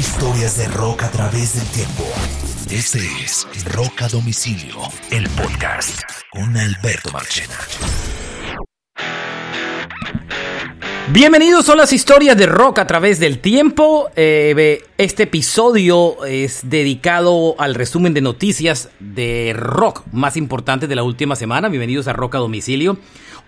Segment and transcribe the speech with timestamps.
[0.00, 2.04] Historias de rock a través del tiempo.
[2.70, 4.76] Este es Rock a Domicilio,
[5.10, 6.00] el podcast
[6.30, 7.54] con Alberto Marchena.
[11.12, 14.08] Bienvenidos a las historias de rock a través del tiempo.
[14.16, 21.02] Eh, este episodio es dedicado al resumen de noticias de rock más importantes de la
[21.02, 21.68] última semana.
[21.68, 22.96] Bienvenidos a Rock a Domicilio.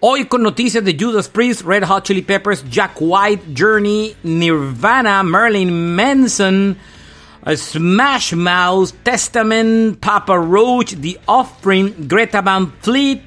[0.05, 5.95] Hoy con noticias de Judas Priest, Red Hot Chili Peppers, Jack White, Journey, Nirvana, Marilyn
[5.95, 6.77] Manson,
[7.47, 13.21] Smash Mouth, Testament, Papa Roach, The Offspring, Greta Van Fleet,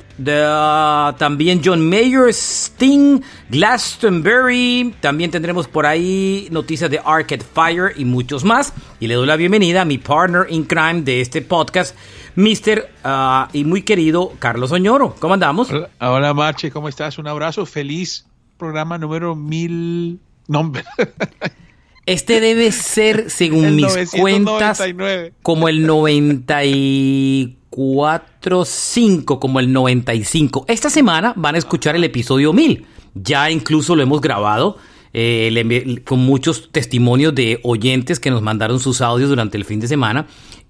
[1.18, 4.96] también John Mayer, Sting, Glastonbury.
[5.00, 8.74] También tendremos por ahí noticias de Arcade Fire y muchos más.
[9.00, 11.96] Y le doy la bienvenida a mi partner in crime de este podcast,
[12.36, 15.16] Mister ah, y muy querido Carlos Oñoro.
[15.20, 15.70] ¿Cómo andamos?
[16.00, 17.18] Hola, Marche, ¿cómo estás?
[17.18, 18.26] Un abrazo, feliz
[18.58, 20.20] programa número mil...
[20.48, 20.84] nombre.
[22.08, 24.80] Este debe ser, según mis cuentas,
[25.42, 30.66] como el 94, 5, como el 95.
[30.68, 32.86] Esta semana van a escuchar el episodio 1000.
[33.16, 34.78] Ya incluso lo hemos grabado.
[35.18, 39.88] Eh, con muchos testimonios de oyentes que nos mandaron sus audios durante el fin de
[39.88, 40.28] semana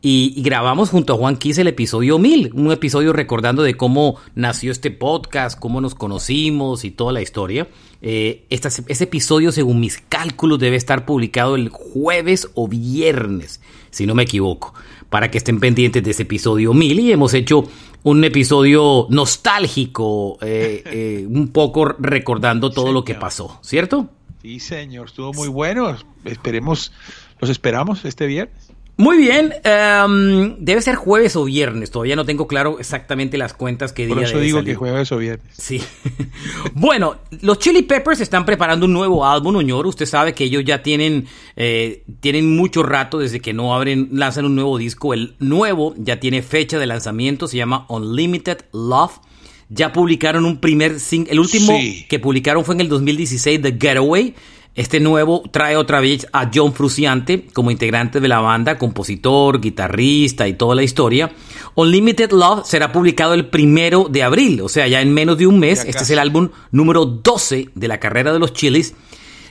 [0.07, 4.71] y, grabamos junto a Juan Quis el episodio 1000, un episodio recordando de cómo nació
[4.71, 7.67] este podcast, cómo nos conocimos y toda la historia.
[8.03, 14.13] Eh, ese episodio, según mis cálculos, debe estar publicado el jueves o viernes, si no
[14.13, 14.75] me equivoco,
[15.09, 17.63] para que estén pendientes de ese episodio 1000 y hemos hecho
[18.03, 24.11] un episodio nostálgico, eh, eh, un poco recordando todo lo que pasó, ¿cierto?
[24.43, 25.97] Sí, señor, estuvo muy bueno.
[26.25, 26.91] Esperemos,
[27.39, 28.74] los esperamos este viernes.
[28.97, 33.91] Muy bien, em, debe ser jueves o viernes, todavía no tengo claro exactamente las cuentas
[33.91, 35.53] que día Por eso digo que jueves o viernes.
[35.57, 35.81] Sí.
[36.73, 39.89] bueno, los Chili Peppers están preparando un nuevo álbum, Oñoro.
[39.89, 44.45] Usted sabe que ellos ya tienen, eh, tienen mucho rato desde que no abren, lanzan
[44.45, 45.13] un nuevo disco.
[45.13, 49.19] El nuevo ya tiene fecha de lanzamiento, se llama Unlimited Love.
[49.67, 51.77] Ya publicaron un primer single, el último
[52.07, 54.35] que publicaron fue en el 2016, The Getaway
[54.75, 60.49] este nuevo trae otra vez a John Fruciante como integrante de la banda, compositor, guitarrista
[60.49, 61.31] y toda la historia.
[61.75, 65.59] Unlimited Love será publicado el primero de abril, o sea, ya en menos de un
[65.59, 65.85] mes.
[65.85, 68.93] Este es el álbum número 12 de la carrera de los Chilis.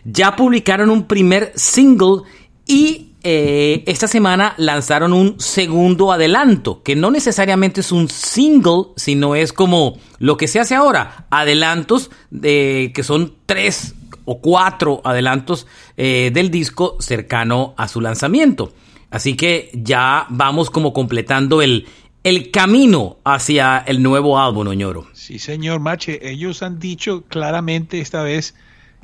[0.04, 2.22] Ya publicaron un primer single
[2.66, 9.34] y eh, esta semana lanzaron un segundo adelanto, que no necesariamente es un single, sino
[9.34, 15.66] es como lo que se hace ahora, adelantos de, que son tres o cuatro adelantos
[15.96, 18.72] eh, del disco cercano a su lanzamiento.
[19.10, 21.86] Así que ya vamos como completando el,
[22.24, 25.06] el camino hacia el nuevo álbum, Oñoro.
[25.12, 26.18] Sí, señor Mache.
[26.28, 28.54] Ellos han dicho claramente esta vez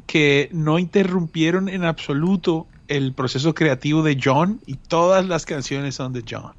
[0.06, 6.12] que no interrumpieron en absoluto el proceso creativo de John y todas las canciones son
[6.12, 6.52] de John.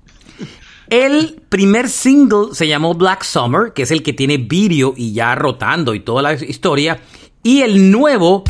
[0.90, 5.36] El primer single se llamó Black Summer, que es el que tiene vídeo y ya
[5.36, 7.02] rotando y toda la historia.
[7.44, 8.44] Y el nuevo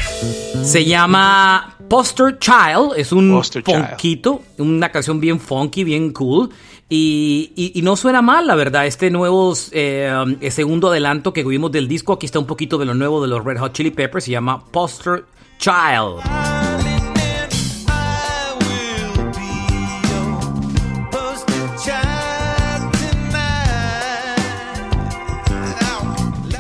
[0.64, 6.50] se llama Poster Child, es un funkito, una canción bien funky, bien cool.
[6.90, 8.86] Y, no suena mal, la verdad.
[8.86, 12.94] Este nuevo eh, segundo adelanto que vimos del disco, aquí está un poquito de lo
[12.94, 15.24] nuevo de los Red Hot Chili Peppers, se llama Poster
[15.58, 16.61] Child.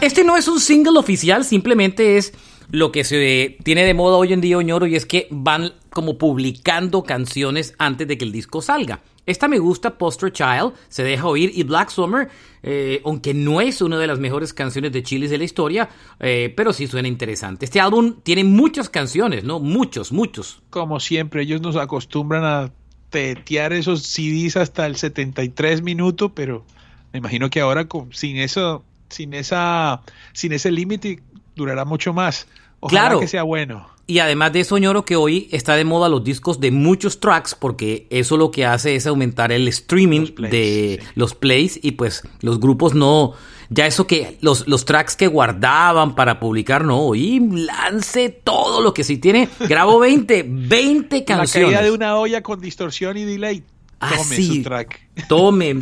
[0.01, 2.33] Este no es un single oficial, simplemente es
[2.71, 6.17] lo que se tiene de moda hoy en día, Oñoro, y es que van como
[6.17, 9.01] publicando canciones antes de que el disco salga.
[9.27, 12.29] Esta me gusta, Poster Child, se deja oír, y Black Summer,
[12.63, 15.89] eh, aunque no es una de las mejores canciones de Chilis de la historia,
[16.19, 17.65] eh, pero sí suena interesante.
[17.65, 19.59] Este álbum tiene muchas canciones, ¿no?
[19.59, 20.63] Muchos, muchos.
[20.71, 22.71] Como siempre, ellos nos acostumbran a
[23.11, 26.65] tetear esos CDs hasta el 73 minutos, pero
[27.13, 30.01] me imagino que ahora sin eso sin esa,
[30.33, 31.21] sin ese límite
[31.55, 32.47] durará mucho más.
[32.79, 33.19] Ojalá claro.
[33.19, 33.87] que sea bueno.
[34.07, 37.55] Y además de eso, ñoro, que hoy está de moda los discos de muchos tracks,
[37.55, 42.59] porque eso lo que hace es aumentar el streaming de los plays y pues los
[42.59, 43.35] grupos no,
[43.69, 48.93] ya eso que los, los tracks que guardaban para publicar, no, y lance todo lo
[48.93, 51.71] que sí tiene, grabo 20, 20 canciones.
[51.71, 53.63] La caída de una olla con distorsión y delay.
[54.01, 54.99] Ah, tome su track.
[55.29, 55.75] Tome,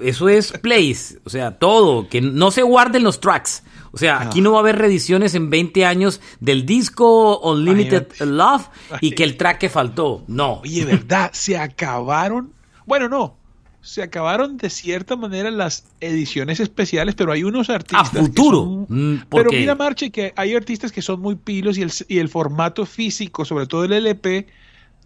[0.00, 3.62] eso es plays, o sea, todo, que no se guarden los tracks.
[3.92, 8.68] O sea, aquí no va a haber reediciones en 20 años del disco Unlimited Love
[9.00, 10.22] y que el track que faltó.
[10.26, 10.60] No.
[10.60, 11.30] Oye, ¿verdad?
[11.32, 12.52] Se acabaron.
[12.84, 13.36] Bueno, no.
[13.80, 18.14] Se acabaron de cierta manera las ediciones especiales, pero hay unos artistas.
[18.14, 18.86] A futuro.
[18.88, 22.28] Mm, pero mira, Marche, que hay artistas que son muy pilos y el, y el
[22.28, 24.46] formato físico, sobre todo el LP,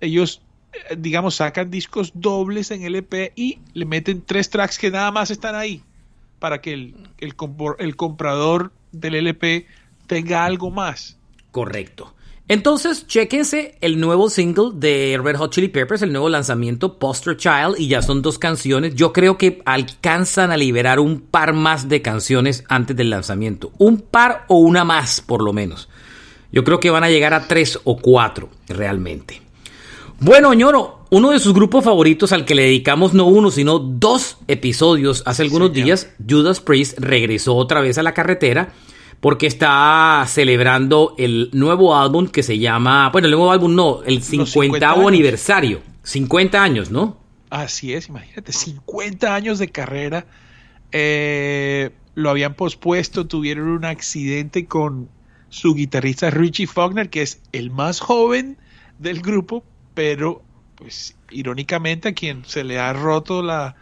[0.00, 0.42] ellos
[0.96, 5.54] digamos, sacan discos dobles en LP y le meten tres tracks que nada más están
[5.54, 5.82] ahí
[6.38, 7.34] para que el, el,
[7.78, 9.66] el comprador del LP
[10.06, 11.16] tenga algo más.
[11.50, 12.14] Correcto.
[12.48, 17.76] Entonces, chequense el nuevo single de Red Hot Chili Peppers, el nuevo lanzamiento Poster Child,
[17.78, 18.96] y ya son dos canciones.
[18.96, 23.70] Yo creo que alcanzan a liberar un par más de canciones antes del lanzamiento.
[23.78, 25.88] Un par o una más, por lo menos.
[26.50, 29.40] Yo creo que van a llegar a tres o cuatro, realmente.
[30.22, 34.36] Bueno, ñoro, uno de sus grupos favoritos al que le dedicamos no uno, sino dos
[34.48, 38.74] episodios hace algunos días, Judas Priest regresó otra vez a la carretera
[39.20, 44.22] porque está celebrando el nuevo álbum que se llama, bueno, el nuevo álbum no, el
[44.22, 47.18] 50, aniversario, 50 años, ¿no?
[47.48, 50.26] Así es, imagínate, 50 años de carrera,
[50.92, 55.08] eh, lo habían pospuesto, tuvieron un accidente con
[55.48, 58.58] su guitarrista Richie Faulkner, que es el más joven
[58.98, 59.64] del grupo,
[59.94, 60.42] pero
[60.74, 63.76] pues irónicamente a quien se le ha roto la,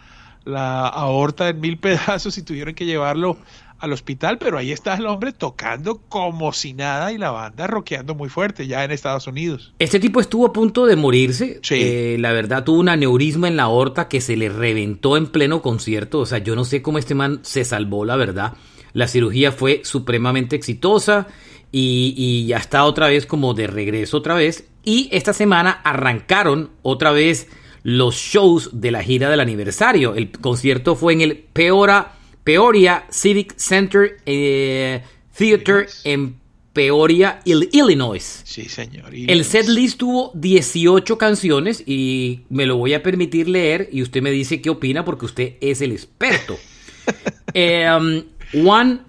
[0.44, 3.38] la aorta en mil pedazos y tuvieron que llevarlo
[3.78, 8.14] al hospital, pero ahí está el hombre tocando como si nada y la banda rockeando
[8.14, 9.72] muy fuerte ya en Estados Unidos.
[9.78, 11.60] Este tipo estuvo a punto de morirse.
[11.70, 15.62] Eh, la verdad tuvo un aneurisma en la aorta que se le reventó en pleno
[15.62, 16.18] concierto.
[16.18, 18.54] O sea, yo no sé cómo este man se salvó, la verdad.
[18.94, 21.28] La cirugía fue supremamente exitosa
[21.72, 24.66] y, y ya está otra vez como de regreso otra vez.
[24.84, 27.48] Y esta semana arrancaron otra vez
[27.82, 30.14] los shows de la gira del aniversario.
[30.14, 32.18] El concierto fue en el Peora
[32.48, 35.02] Peoria Civic Center eh,
[35.36, 36.36] Theater en
[36.72, 38.42] Peoria, Illinois.
[38.44, 39.12] Sí, señor.
[39.12, 44.22] El set list tuvo 18 canciones y me lo voy a permitir leer y usted
[44.22, 46.56] me dice qué opina porque usted es el experto.
[47.52, 48.24] Em,
[48.64, 49.00] one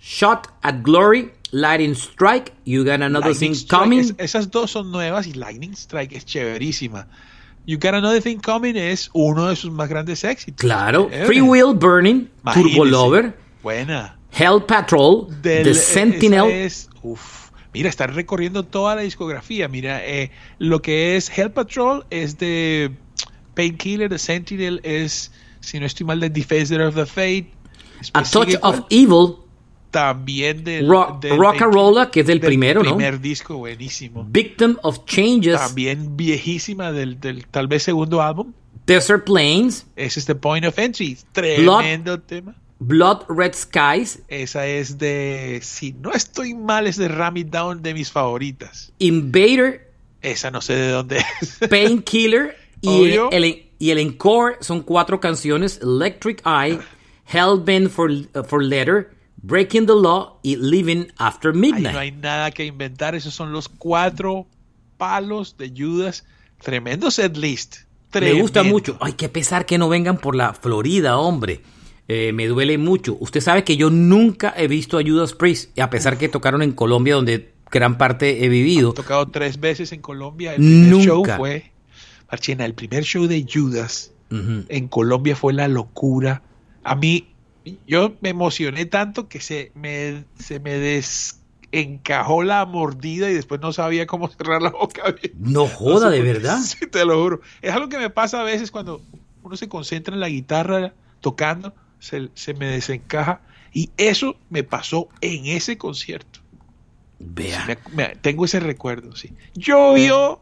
[0.00, 4.14] Shot at Glory, Lightning Strike, You Got Another Thing Coming.
[4.18, 7.08] esas dos son nuevas y Lightning Strike es chéverísima.
[7.66, 10.60] You Got Another Thing Coming es uno de sus más grandes éxitos.
[10.60, 11.10] Claro.
[11.26, 13.36] Free Will Burning, Turbo Lover.
[13.62, 14.18] Buena.
[14.32, 16.70] Hell Patrol, The Sentinel.
[17.72, 19.68] mira, está recorriendo toda la discografía.
[19.68, 22.92] Mira, eh, lo que es Hell Patrol es de
[23.54, 27.50] Painkiller, The Sentinel es, si no estoy mal, The Defender of the Fate.
[28.12, 29.38] A Touch of Evil
[29.90, 32.96] también del, Rock, Rolla, que es del, primero, ¿no?
[32.96, 34.26] Primer disco, buenísimo.
[34.28, 35.58] Victim of Changes.
[35.58, 38.52] También viejísima del, del tal vez segundo álbum.
[38.86, 39.86] Desert Plains.
[39.96, 41.18] Ese es The Point of Entry.
[41.32, 42.54] Tremendo tema.
[42.78, 44.20] Blood Red Skies.
[44.28, 48.92] Esa es de, si no estoy mal, es de Ram It Down de mis favoritas.
[48.98, 49.92] Invader.
[50.22, 51.58] Esa no sé de dónde es.
[51.70, 52.56] Painkiller.
[52.80, 55.80] y, el, y el encore son cuatro canciones.
[55.82, 56.78] Electric Eye.
[57.30, 59.10] Hellbent for, uh, for Letter.
[59.42, 61.92] Breaking the Law y Living After Midnight.
[61.92, 64.46] no hay nada que inventar, esos son los cuatro
[64.96, 66.24] palos de Judas.
[66.60, 67.76] Tremendo set list.
[68.14, 68.96] Me gusta mucho.
[69.00, 71.60] Ay, qué pesar que no vengan por la Florida, hombre.
[72.08, 73.16] Eh, me duele mucho.
[73.20, 76.72] Usted sabe que yo nunca he visto a Judas Priest, a pesar que tocaron en
[76.72, 78.90] Colombia, donde gran parte he vivido.
[78.90, 80.54] He tocado tres veces en Colombia.
[80.54, 81.70] El primer show fue,
[82.30, 86.42] Marchena, el primer show de Judas en Colombia fue la locura.
[86.82, 87.28] A mí
[87.86, 93.72] yo me emocioné tanto que se me, se me desencajó la mordida y después no
[93.72, 95.14] sabía cómo cerrar la boca.
[95.38, 96.58] No joda, de verdad.
[96.60, 97.40] Sí, te lo juro.
[97.62, 99.02] Es algo que me pasa a veces cuando
[99.42, 103.40] uno se concentra en la guitarra tocando, se, me desencaja.
[103.72, 106.40] Y eso me pasó en ese concierto.
[107.18, 107.78] Vea.
[108.20, 109.32] tengo ese recuerdo, sí.
[109.54, 110.40] Llovió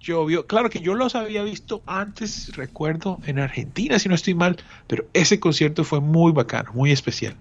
[0.00, 0.46] llovió.
[0.46, 5.06] Claro que yo los había visto antes, recuerdo, en Argentina, si no estoy mal, pero
[5.12, 7.36] ese concierto fue muy bacano, muy especial.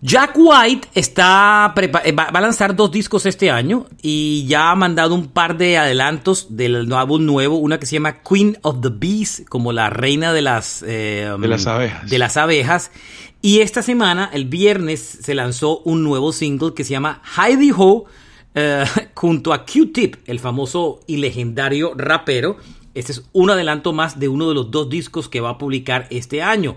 [0.00, 5.14] Jack White está eh, va a lanzar dos discos este año y ya ha mandado
[5.14, 9.44] un par de adelantos del álbum nuevo, una que se llama Queen of the Bees,
[9.48, 12.10] como la reina de las, eh, de las abejas.
[12.10, 12.90] De las abejas.
[13.40, 18.04] Y esta semana, el viernes, se lanzó un nuevo single que se llama Heidi Ho,
[18.54, 18.84] eh,
[19.14, 22.56] junto a Q-Tip, el famoso y legendario rapero.
[22.94, 26.06] Este es un adelanto más de uno de los dos discos que va a publicar
[26.10, 26.76] este año.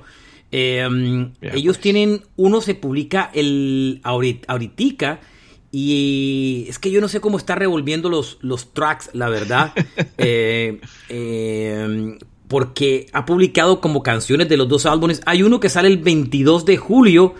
[0.51, 1.81] Em, ellos pues.
[1.81, 5.19] tienen, uno se publica el ahorita
[5.71, 9.73] y es que yo no sé cómo está revolviendo los, los tracks, la verdad.
[10.19, 10.79] Eh,
[11.09, 12.17] em,
[12.47, 15.21] porque ha publicado como canciones de los dos álbumes.
[15.25, 17.35] Hay uno que sale el 22 de julio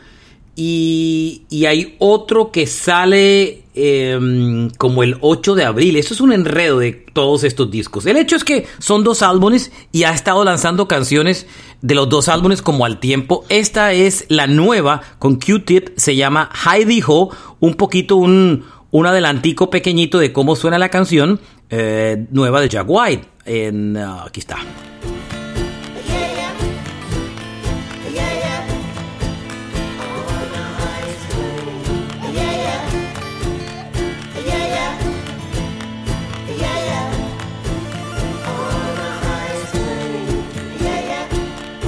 [0.56, 5.96] y, hay otro que sale em, como el 8 de abril.
[5.96, 8.06] Eso es un enredo de todos estos discos.
[8.06, 11.48] El hecho es que son dos álbumes y ha estado lanzando canciones
[11.82, 13.46] de los dos álbumes como al tiempo.
[13.50, 17.30] Esta es la nueva con Q-Tip, se llama Heidi Ho,
[17.60, 22.86] un poquito un, un adelantico pequeñito de cómo suena la canción eh, nueva de Jack
[22.88, 23.28] White.
[23.46, 24.58] En, uh, aquí está.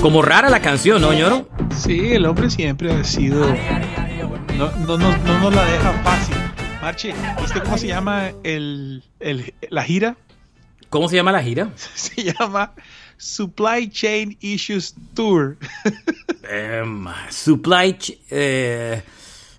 [0.02, 1.50] Como rara la canción, ¿no, ñoro?
[1.78, 3.46] Sí, el hombre siempre ha sido.
[4.58, 6.36] No, no, no, no nos la deja fácil.
[6.82, 10.16] Marche, ¿viste cómo se llama el, el, la gira?
[10.90, 11.74] ¿Cómo se llama la gira?
[11.96, 12.74] Se llama
[13.18, 15.58] Supply Chain Issues Tour.
[16.84, 17.98] um, supply,
[18.32, 19.04] eh,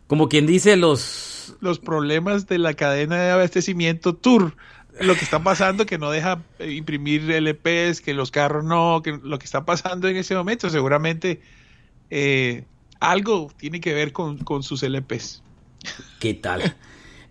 [0.06, 1.54] como quien dice, los...
[1.60, 4.54] Los problemas de la cadena de abastecimiento Tour
[5.00, 9.38] lo que está pasando, que no deja imprimir LPs, que los carros no, que lo
[9.38, 11.40] que está pasando en ese momento, seguramente
[12.10, 12.64] eh,
[13.00, 15.42] algo tiene que ver con, con, sus LPs.
[16.18, 16.76] ¿Qué tal?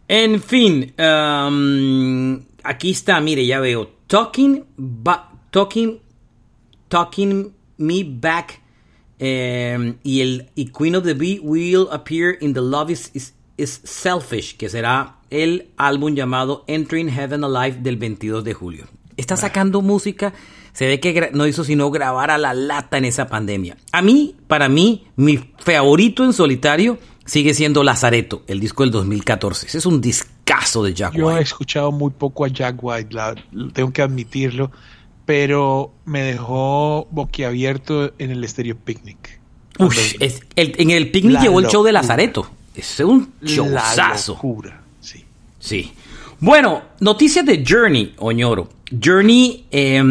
[0.07, 3.91] en fin, um, aquí está, mire, ya veo.
[4.07, 4.65] Talking,
[5.51, 5.99] talking,
[6.87, 8.61] talking me back.
[9.21, 13.11] Um, y el y Queen of the Bee will appear in the Love is,
[13.57, 18.85] is Selfish, que será el álbum llamado Entering Heaven Alive del 22 de julio.
[19.17, 20.33] Está sacando música,
[20.73, 23.77] se ve que no hizo sino grabar a la lata en esa pandemia.
[23.91, 29.67] A mí, para mí, mi favorito en solitario sigue siendo Lazareto, el disco del 2014.
[29.67, 31.35] Ese es un discazo de Jack Yo White.
[31.35, 33.35] Yo he escuchado muy poco a Jack White, la,
[33.73, 34.71] tengo que admitirlo,
[35.25, 39.39] pero me dejó boquiabierto en el Stereo Picnic.
[39.77, 42.49] Uy, es, el, en el Picnic llevó el show de Lazareto.
[42.75, 44.33] Es un showzazo.
[44.33, 44.78] locura.
[45.69, 45.91] Sí.
[46.39, 48.69] Bueno, noticias de Journey, Oñoro.
[48.89, 50.01] Journey, eh,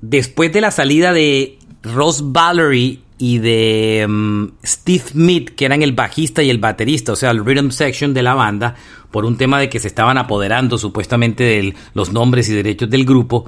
[0.00, 5.92] después de la salida de Ross Valerie y de um, Steve Mead, que eran el
[5.92, 8.76] bajista y el baterista, o sea, el rhythm section de la banda,
[9.10, 13.04] por un tema de que se estaban apoderando supuestamente de los nombres y derechos del
[13.04, 13.44] grupo,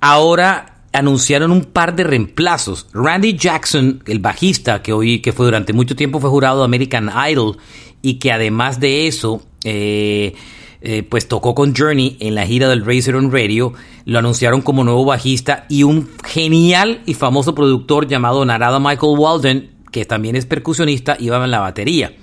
[0.00, 2.88] ahora anunciaron un par de reemplazos.
[2.92, 7.12] Randy Jackson, el bajista que hoy, que fue durante mucho tiempo fue jurado de American
[7.30, 7.58] Idol
[8.02, 10.34] y que además de eso, eh,
[10.82, 13.74] eh, pues tocó con Journey en la gira del Razor on Radio,
[14.06, 19.70] lo anunciaron como nuevo bajista y un genial y famoso productor llamado Narada Michael Walden,
[19.92, 22.14] que también es percusionista, iba en la batería.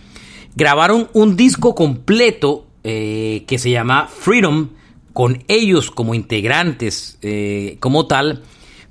[0.55, 4.69] Grabaron un disco completo eh, que se llama Freedom,
[5.13, 8.43] con ellos como integrantes eh, como tal,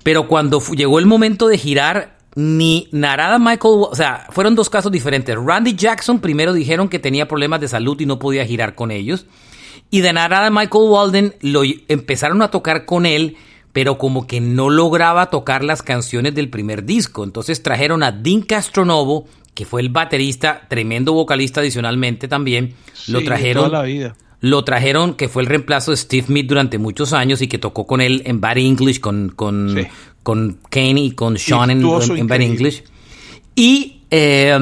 [0.03, 4.93] pero cuando llegó el momento de girar, ni Narada Michael, o sea, fueron dos casos
[4.93, 5.35] diferentes.
[5.35, 9.27] Randy Jackson primero dijeron que tenía problemas de salud y no podía girar con ellos.
[9.91, 13.37] Y de nada Michael Walden lo empezaron a tocar con él,
[13.73, 17.25] pero como que no lograba tocar las canciones del primer disco.
[17.25, 22.75] Entonces trajeron a Dean Castronovo, que fue el baterista, tremendo vocalista adicionalmente también.
[22.95, 23.67] Sí, lo trajeron.
[23.67, 24.17] Toda la vida.
[24.41, 27.87] Lo trajeron, que fue el reemplazo de Steve Mead durante muchos años y que tocó
[27.87, 29.87] con él en Bad English, con, con, Sí.
[30.23, 32.41] con Kane y con Sean en, en Bad.
[32.43, 32.85] English.
[33.55, 34.57] Y eh,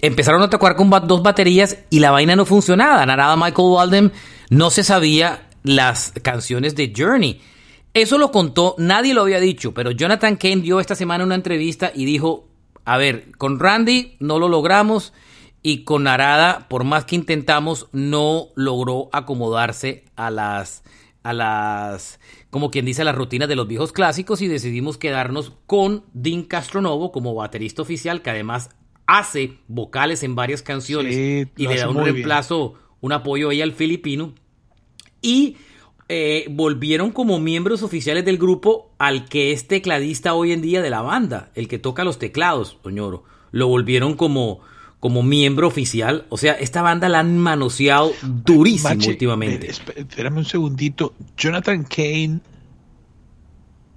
[0.00, 3.04] empezaron a tocar con dos baterías y la vaina no funcionaba.
[3.04, 4.12] Narada Michael Walden
[4.50, 7.40] no se sabía las canciones de Journey.
[7.94, 11.90] Eso lo contó, nadie lo había dicho, pero Jonathan Kane dio esta semana una entrevista
[11.94, 12.48] y dijo,
[12.84, 15.12] a ver, con Randy no lo logramos
[15.62, 20.84] y con Narada, por más que intentamos, no logró acomodarse a las,
[21.22, 25.52] a las, como quien dice, a las rutinas de los viejos clásicos y decidimos quedarnos
[25.66, 28.70] con Dean Castronovo como baterista oficial, que además
[29.06, 32.22] hace vocales en varias canciones Sí, y le da un bien.
[33.00, 34.32] Un apoyo ahí al filipino.
[35.22, 35.56] Y
[36.08, 40.90] eh, volvieron como miembros oficiales del grupo al que es tecladista hoy en día de
[40.90, 43.24] la banda, el que toca los teclados, Oñoro.
[43.52, 44.60] Lo volvieron como,
[44.98, 46.26] como miembro oficial.
[46.28, 49.66] O sea, esta banda la han manoseado durísimo Mache, últimamente.
[49.68, 51.14] eh, esp- espérame un segundito.
[51.36, 52.40] Jonathan Kane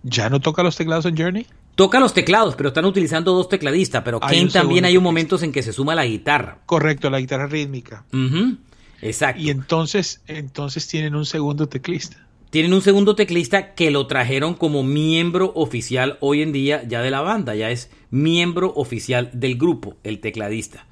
[0.04, 1.46] ya no toca los teclados en Journey.
[1.76, 4.04] Toca los teclados, pero están utilizando dos tecladistas.
[4.04, 6.60] Pero Hay Kane también hay un momentos en que se suma la guitarra.
[6.66, 8.06] Correcto, la guitarra rítmica.
[8.14, 8.58] Ujú,
[9.04, 9.42] Exacto.
[9.42, 12.18] Y entonces, entonces tienen un segundo teclista.
[12.50, 17.10] Tienen un segundo teclista que lo trajeron como miembro oficial hoy en día ya de
[17.10, 20.86] la banda, ya es miembro oficial del grupo, el tecladista.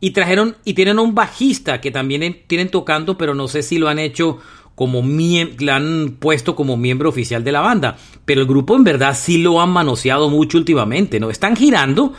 [0.00, 3.78] Y trajeron y tienen un bajista que también en- tienen tocando, pero no sé si
[3.78, 4.38] lo han hecho
[4.76, 9.16] como lo han puesto como miembro oficial de la banda, pero el grupo en verdad
[9.20, 11.30] sí lo han manoseado mucho últimamente, ¿no?
[11.30, 12.12] Están girando,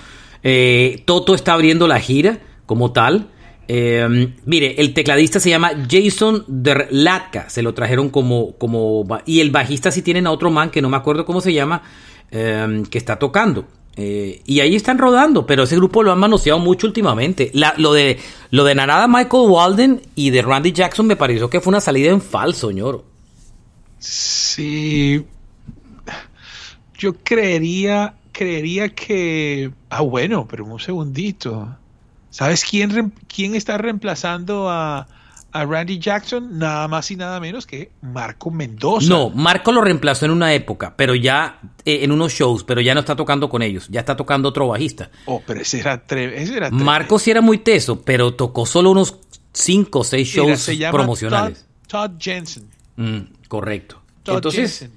[0.44, 3.30] eh, Toto está abriendo la gira como tal.
[3.72, 9.52] Eh, mire, el tecladista se llama Jason Derlatka, se lo trajeron como, como, y el
[9.52, 11.84] bajista sí tienen a otro man que no me acuerdo cómo se llama,
[12.32, 13.68] eh, que está tocando.
[13.96, 17.52] Eh, y ahí están rodando, pero ese grupo lo han manoseado mucho últimamente.
[17.54, 18.18] lo, de,
[18.50, 22.10] lo de Narada Michael Walden y de Randy Jackson me pareció que fue una salida
[22.10, 23.06] en falso, ñoro.
[24.00, 25.24] Sí.
[26.98, 29.70] Yo creería, creería que...
[29.92, 31.78] Ah, bueno, pero un segundito.
[32.40, 35.10] ¿Sabes quién, quién está reemplazando a,
[35.52, 36.58] a Randy Jackson?
[36.58, 39.10] Nada más y nada menos que Marco Mendoza.
[39.10, 42.94] No, Marco lo reemplazó en una época, pero ya eh, en unos shows, pero ya
[42.94, 45.10] no está tocando con ellos, ya está tocando otro bajista.
[45.26, 49.18] Oh, pero ese era, ese era Marco sí era muy teso, pero tocó solo unos
[49.52, 51.66] 5 o 6 shows promocionales.
[51.88, 52.70] Todd, Jensen.
[52.96, 54.02] Mm, correcto.
[54.26, 54.90] Entonces,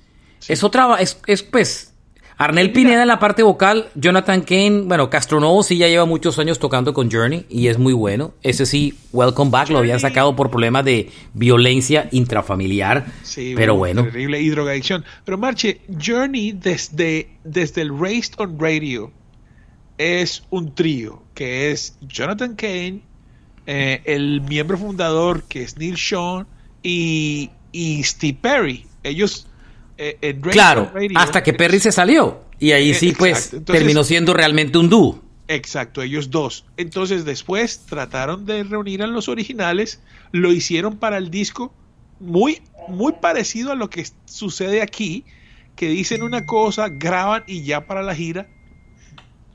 [0.46, 1.91] es otra, es, es pues
[2.42, 6.58] Arnel Pineda en la parte vocal, Jonathan Kane, bueno, Castronovo sí ya lleva muchos años
[6.58, 8.34] tocando con Journey y es muy bueno.
[8.42, 14.02] Ese sí, Welcome Back, lo habían sacado por problemas de violencia intrafamiliar, sí, pero bueno.
[14.02, 15.04] Terrible y drogadicción.
[15.24, 19.12] Pero Marche, Journey desde, desde el Raised on Radio
[19.96, 23.02] es un trío, que es Jonathan Kane,
[23.66, 26.48] eh, el miembro fundador que es Neil Sean
[26.82, 28.86] y, y Steve Perry.
[29.04, 29.46] Ellos
[29.98, 32.42] eh, claro, hasta que Perry se salió.
[32.58, 35.20] Y ahí sí, pues, terminó siendo realmente un dúo.
[35.48, 36.64] Exacto, ellos dos.
[36.76, 41.74] Entonces después trataron de reunir a los originales, lo hicieron para el disco
[42.20, 45.24] muy, muy parecido a lo que sucede aquí,
[45.76, 48.46] que dicen una cosa, graban y ya para la gira.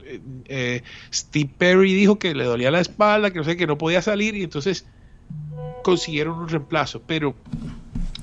[0.04, 3.78] Eh, eh, Steve Perry dijo que le dolía la espalda, que no sé, que no
[3.78, 4.86] podía salir y entonces
[5.82, 7.02] consiguieron un reemplazo.
[7.06, 7.34] Pero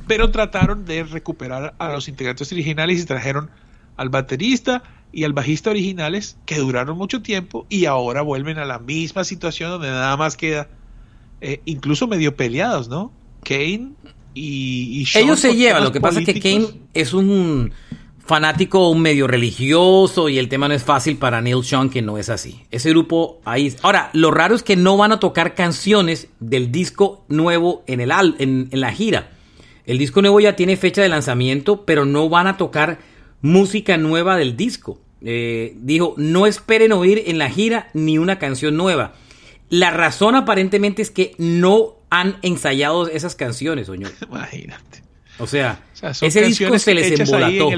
[0.07, 3.49] pero trataron de recuperar a los integrantes originales y trajeron
[3.97, 8.79] al baterista y al bajista originales que duraron mucho tiempo y ahora vuelven a la
[8.79, 10.67] misma situación donde nada más queda
[11.41, 13.11] eh, incluso medio peleados, ¿no?
[13.43, 13.91] Kane
[14.33, 17.71] y, y Ellos se llevan, lo que pasa es que Kane es un
[18.25, 22.17] fanático un medio religioso y el tema no es fácil para Neil Sean que no
[22.17, 22.63] es así.
[22.71, 23.73] Ese grupo ahí.
[23.83, 28.11] Ahora, lo raro es que no van a tocar canciones del disco nuevo en, el,
[28.11, 29.31] en, en la gira.
[29.85, 32.99] El disco nuevo ya tiene fecha de lanzamiento, pero no van a tocar
[33.41, 34.99] música nueva del disco.
[35.21, 39.13] Eh, dijo, no esperen oír en la gira ni una canción nueva.
[39.69, 44.11] La razón aparentemente es que no han ensayado esas canciones, señor.
[44.29, 45.03] Imagínate.
[45.37, 45.83] O sea,
[46.21, 47.69] ese disco se les embolató.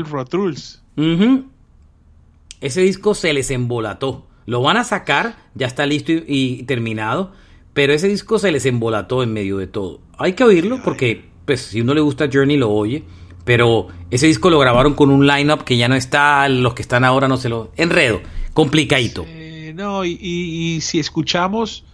[2.62, 4.28] Ese disco se les embolató.
[4.46, 7.34] Lo van a sacar, ya está listo y, terminado,
[7.74, 10.02] pero ese disco se les embolató en medio de todo.
[10.18, 13.06] Hay que oírlo porque pues si uno le gusta Journey lo oye,
[13.46, 17.06] pero ese disco lo grabaron con un lineup que ya no está, los que están
[17.06, 17.72] ahora no se lo...
[17.78, 18.22] Enredo,
[18.54, 19.26] complicadito.
[19.74, 21.86] no, y, si escuchamos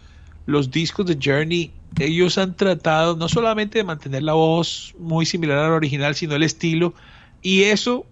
[0.47, 5.59] los discos de Journey, ellos han tratado no solamente de mantener la voz muy similar
[5.59, 6.95] al original, sino el estilo,
[7.43, 8.07] y eso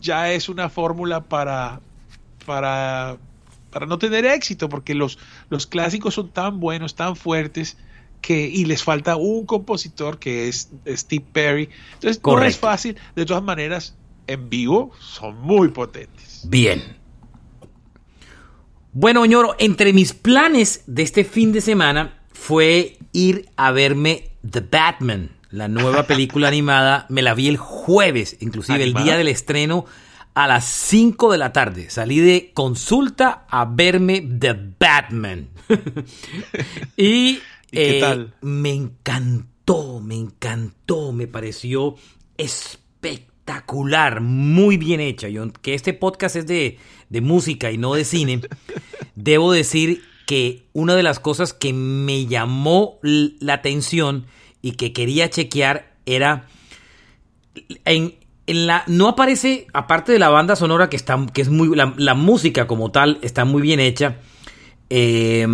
[0.00, 1.80] ya es una fórmula para,
[2.46, 3.18] para,
[3.70, 5.18] para no tener éxito, porque los,
[5.50, 7.76] los clásicos son tan buenos, tan fuertes,
[8.28, 11.68] y les falta un compositor que es Steve Perry.
[11.94, 12.96] Entonces no es fácil.
[13.14, 13.94] De todas maneras,
[14.26, 16.42] en vivo son muy potentes.
[16.48, 16.82] Bien.
[18.92, 24.60] Bueno, ñoro, entre mis planes de este fin de semana fue ir a verme The
[24.60, 27.06] Batman, la nueva película animada.
[27.08, 29.84] Me la vi el jueves, inclusive el día del estreno
[30.34, 31.88] a las 5 de la tarde.
[31.90, 35.48] Salí de consulta a verme The Batman.
[36.96, 37.40] y
[37.76, 38.34] qué eh, tal?
[38.40, 41.96] Me encantó, me encantó, me pareció
[42.36, 45.28] espectacular, muy bien hecha.
[45.28, 48.40] Yo, que este podcast es de, de música y no de cine,
[49.14, 54.26] debo decir que una de las cosas que me llamó la atención
[54.60, 56.48] y que quería chequear era
[57.84, 58.14] en,
[58.46, 61.94] en la no aparece aparte de la banda sonora que está que es muy la,
[61.96, 64.18] la música como tal está muy bien hecha
[64.90, 65.46] eh,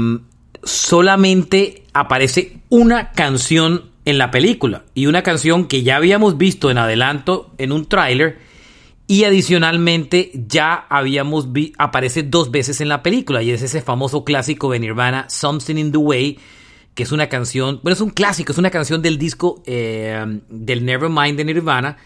[0.62, 6.78] solamente aparece una canción en la película y una canción que ya habíamos visto en
[6.78, 8.38] adelanto en un tráiler
[9.06, 14.24] y adicionalmente ya habíamos visto aparece dos veces en la película y es ese famoso
[14.24, 16.38] clásico de Nirvana Something in the Way
[16.94, 20.84] que es una canción bueno es un clásico es una canción del disco eh, del
[20.84, 21.96] Nevermind de Nirvana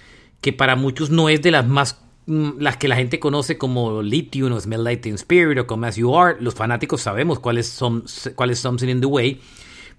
[0.40, 4.52] que para muchos no es de las más las que la gente conoce como Lithium
[4.52, 8.04] o Smell Like Teen Spirit o como As You Are, los fanáticos sabemos cuáles son,
[8.34, 9.40] cuál es Something in the Way,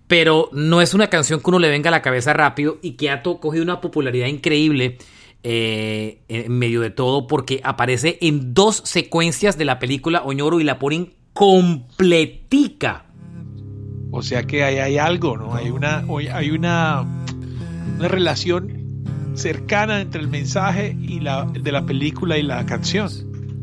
[0.07, 3.09] pero no es una canción que uno le venga a la cabeza rápido y que
[3.09, 4.97] ha cogido una popularidad increíble
[5.43, 10.65] eh, en medio de todo porque aparece en dos secuencias de la película Oñoro y
[10.65, 13.05] la ponen completica.
[14.11, 15.53] O sea que ahí hay algo, ¿no?
[15.53, 17.05] Hay una, hay una,
[17.97, 18.86] una relación
[19.35, 23.09] cercana entre el mensaje y la, de la película y la canción.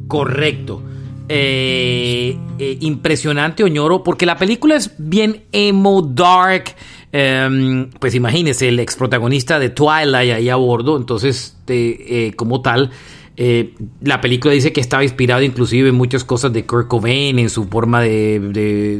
[0.08, 0.82] Correcto.
[1.28, 6.74] eh, eh, impresionante, Oñoro, porque la película es bien emo, dark.
[7.12, 12.90] Em, pues imagínese, el ex protagonista de Twilight ahí a bordo, entonces, eh, como tal,
[13.36, 17.64] la película dice que estaba inspirado inclusive en muchas cosas de Kurt Cobain, en su
[17.64, 18.38] forma de,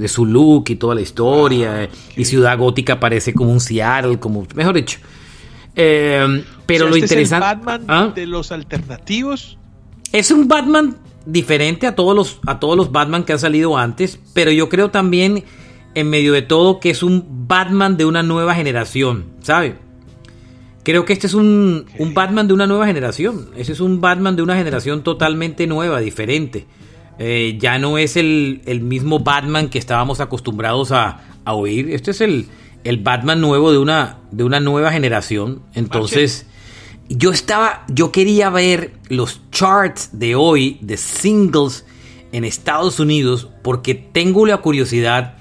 [0.00, 1.82] de, su look y toda la historia.
[1.82, 4.98] Ah, y Ciudad Gótica parece como un Seattle, como, mejor dicho.
[5.76, 7.46] Em, pero lo este interesante.
[7.46, 8.12] Es el Batman ¿Ah?
[8.14, 9.58] de los alternativos.
[10.12, 14.20] Es un Batman diferente a todos los, a todos los Batman que han salido antes,
[14.32, 15.44] pero yo creo también,
[15.94, 19.76] en medio de todo, que es un Batman de una nueva generación, ¿sabe?
[20.84, 23.48] Creo que este es un, un Batman de una nueva generación.
[23.56, 26.66] Ese es un Batman de una generación totalmente nueva, diferente.
[27.18, 31.90] Eh, ya no es el, el, mismo Batman que estábamos acostumbrados a, a oír.
[31.90, 32.48] Este es el,
[32.84, 35.62] el, Batman nuevo de una, de una nueva generación.
[35.74, 36.46] Entonces,
[37.08, 41.84] yo estaba, yo quería ver los charts de hoy de singles
[42.32, 45.36] en Estados Unidos porque tengo la curiosidad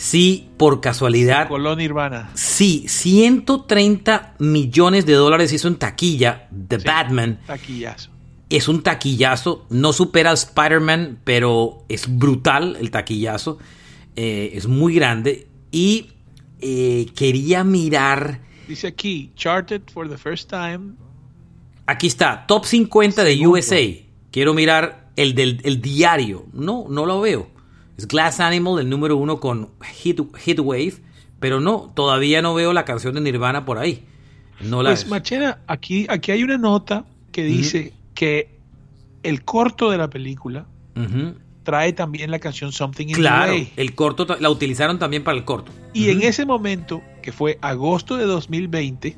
[0.00, 1.46] si por casualidad...
[1.46, 2.30] Colón Nirvana.
[2.32, 7.40] Sí, 130 millones de dólares hizo en taquilla The sí, Batman.
[7.46, 8.10] Taquillazo.
[8.48, 13.58] Es un taquillazo, no supera al Spider-Man, pero es brutal el taquillazo.
[14.16, 15.48] Eh, es muy grande.
[15.70, 16.12] Y
[16.60, 18.40] eh, quería mirar...
[18.68, 20.94] Dice aquí, charted for the first time.
[21.86, 23.58] Aquí está, top 50 de Segundo.
[23.58, 23.80] USA.
[24.30, 26.46] Quiero mirar el del el diario.
[26.52, 27.48] No, no lo veo.
[27.96, 30.94] Es Glass Animal, el número uno con Hit, Hit Wave.
[31.40, 34.04] Pero no, todavía no veo la canción de Nirvana por ahí.
[34.60, 38.14] No la pues, Machena, aquí, aquí hay una nota que dice uh -huh.
[38.14, 38.58] que
[39.22, 41.34] el corto de la película uh -huh.
[41.70, 43.72] Trae también la canción Something in claro, the Way.
[43.76, 45.70] el corto la utilizaron también para el corto.
[45.92, 46.12] Y uh -huh.
[46.16, 49.16] en ese momento, que fue agosto de 2020,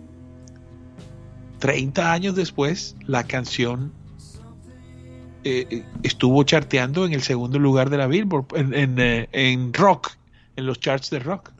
[1.59, 3.91] 30 años después, la canción
[5.45, 10.11] eh, estuvo charteando en el segundo lugar de la Billboard, en, en, eh, en, rock,
[10.57, 11.53] en los charts de rock.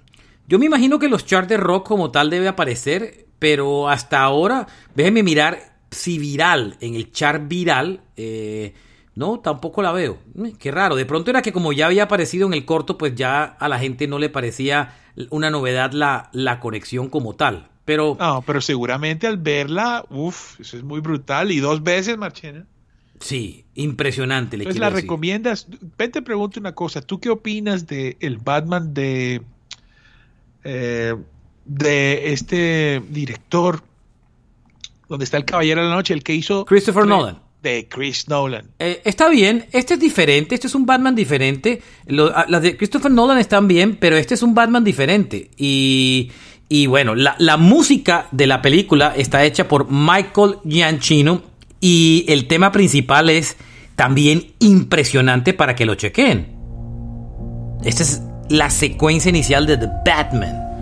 [0.47, 4.67] Yo me imagino que los charts de rock como tal debe aparecer, pero hasta ahora,
[4.95, 8.75] déjeme mirar si viral, en el chart viral, eh,
[9.15, 10.19] no, tampoco la veo.
[10.59, 13.45] Qué raro, de pronto era que como ya había aparecido en el corto, pues ya
[13.45, 14.95] a la gente no le parecía
[15.31, 17.69] una novedad la, la conexión como tal.
[17.85, 21.51] Pero, no, pero seguramente al verla, uff, eso es muy brutal.
[21.51, 22.67] Y dos veces, Marchena.
[23.21, 24.57] Sí, impresionante.
[24.57, 25.03] Le pues la decir.
[25.03, 25.67] recomiendas.
[25.99, 27.03] Ven, te pregunto una cosa.
[27.03, 29.43] ¿Tú qué opinas de el Batman de,
[30.65, 31.15] eh,
[31.65, 33.83] de este director
[35.09, 37.41] donde está el Caballero de la Noche, el que hizo Christopher Nolan?
[37.63, 38.67] De Chris Nolan.
[38.81, 41.81] Eh, está bien, este es diferente, este es un Batman diferente.
[42.07, 45.51] Lo, las de Christopher Nolan están bien, pero este es un Batman diferente.
[45.57, 46.33] Y,
[46.69, 51.43] y bueno, la, la música de la película está hecha por Michael Giacchino
[51.81, 53.57] y el tema principal es
[53.95, 56.49] también impresionante para que lo chequen.
[57.85, 60.73] Esta es la secuencia inicial de The Batman.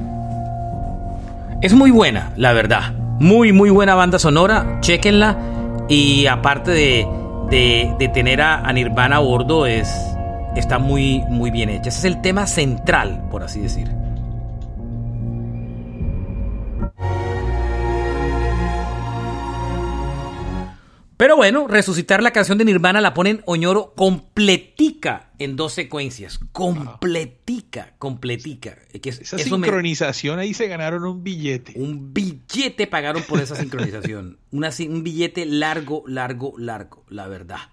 [1.60, 2.94] Es muy buena, la verdad.
[3.20, 4.78] Muy, muy buena banda sonora.
[4.80, 5.59] Chequenla.
[5.90, 7.06] Y aparte de,
[7.50, 9.92] de, de tener a, a, Nirvana a bordo, es,
[10.54, 11.88] está muy, muy bien hecha.
[11.88, 13.99] Ese es el tema central, por así decir.
[21.20, 26.40] Pero bueno, resucitar la canción de Nirvana la ponen Oñoro completica en dos secuencias.
[26.50, 28.78] Completica, completica.
[29.02, 30.42] Que esa eso sincronización me...
[30.44, 31.74] ahí se ganaron un billete.
[31.76, 34.38] Un billete pagaron por esa sincronización.
[34.50, 37.68] Una, un billete largo, largo, largo, la verdad.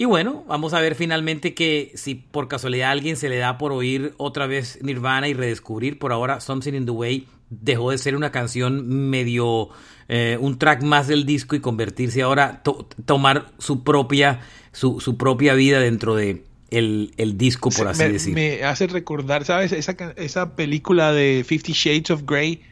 [0.00, 3.58] Y bueno, vamos a ver finalmente que si por casualidad a alguien se le da
[3.58, 7.98] por oír otra vez Nirvana y redescubrir por ahora Something in the Way dejó de
[7.98, 9.68] ser una canción medio
[10.08, 14.40] eh, un track más del disco y convertirse ahora to tomar su propia
[14.72, 18.34] su, su, propia vida dentro de el, el disco por así me, decir.
[18.34, 22.62] me hace recordar sabes esa, esa película de Fifty Shades of Grey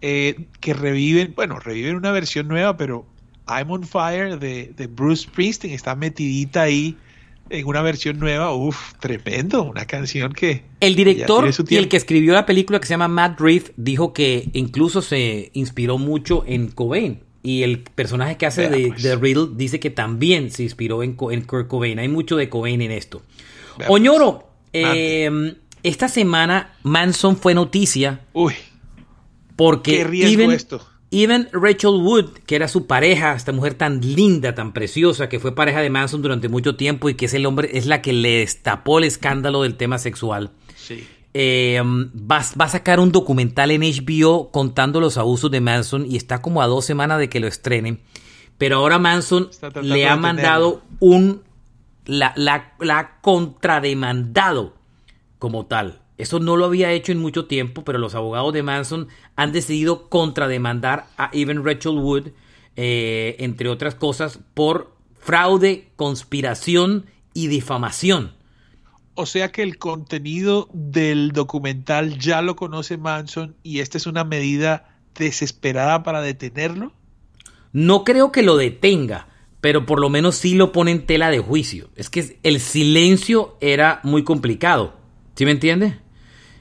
[0.00, 3.04] eh, que reviven bueno reviven una versión nueva pero
[3.50, 6.96] I'm on Fire de, de Bruce Springsteen está metidita ahí
[7.50, 10.62] en una versión nueva, uff, tremendo, una canción que...
[10.78, 14.48] El director y el que escribió la película que se llama Matt Reeves dijo que
[14.52, 17.24] incluso se inspiró mucho en Cobain.
[17.42, 19.02] Y el personaje que hace de, pues.
[19.02, 21.98] de, Riddle dice que también se inspiró en, en Kurt Cobain.
[21.98, 23.22] Hay mucho de Cobain en esto.
[23.78, 24.84] Vea Oñoro, pues.
[24.84, 28.20] eh, esta semana Manson fue noticia.
[28.32, 28.54] Uy.
[29.56, 30.86] Porque qué even, esto.
[31.12, 35.54] Even Rachel Wood, que era su pareja, esta mujer tan linda, tan preciosa, que fue
[35.54, 38.38] pareja de Manson durante mucho tiempo y que es el hombre, es la que le
[38.38, 40.50] destapó el escándalo del tema sexual.
[40.76, 41.04] Sí.
[41.34, 46.16] Eh, va, va, a sacar un documental en HBO contando los abusos de Manson y
[46.16, 48.00] está como a dos semanas de que lo estrenen.
[48.58, 49.48] Pero ahora Manson
[49.82, 51.42] le ha mandado un
[52.04, 54.74] la, la, la ha contrademandado
[55.38, 56.00] como tal.
[56.20, 60.08] Eso no lo había hecho en mucho tiempo, pero los abogados de Manson han decidido
[60.08, 62.28] contrademandar a Even Rachel Wood,
[62.76, 68.34] eh, entre otras cosas, por fraude, conspiración y difamación.
[69.14, 74.24] O sea que el contenido del documental ya lo conoce Manson y esta es una
[74.24, 76.92] medida desesperada para detenerlo.
[77.72, 79.28] No creo que lo detenga,
[79.60, 81.90] pero por lo menos sí lo pone en tela de juicio.
[81.96, 84.94] Es que el silencio era muy complicado.
[85.34, 85.98] ¿Sí me entiende?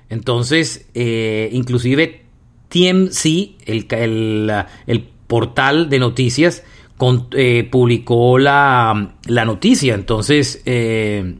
[0.09, 2.25] Entonces, eh, inclusive
[2.69, 4.51] TMC, el,
[4.87, 6.63] el, portal de noticias,
[7.33, 9.93] eh, publicó la, la, noticia.
[9.93, 11.37] Entonces, eh,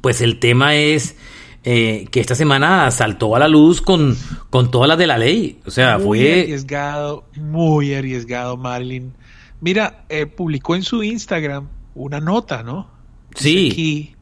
[0.00, 1.16] pues el tema es
[1.62, 4.14] que esta semana saltó a la luz con,
[4.50, 5.60] con todas las de la ley.
[5.64, 6.42] O sea, muy fue...
[6.42, 9.14] arriesgado, muy arriesgado, Marilyn.
[9.62, 10.04] Mira,
[10.36, 12.90] publicó en su Instagram una nota, ¿no?
[13.34, 13.70] Sí.
[13.72, 14.14] Aquí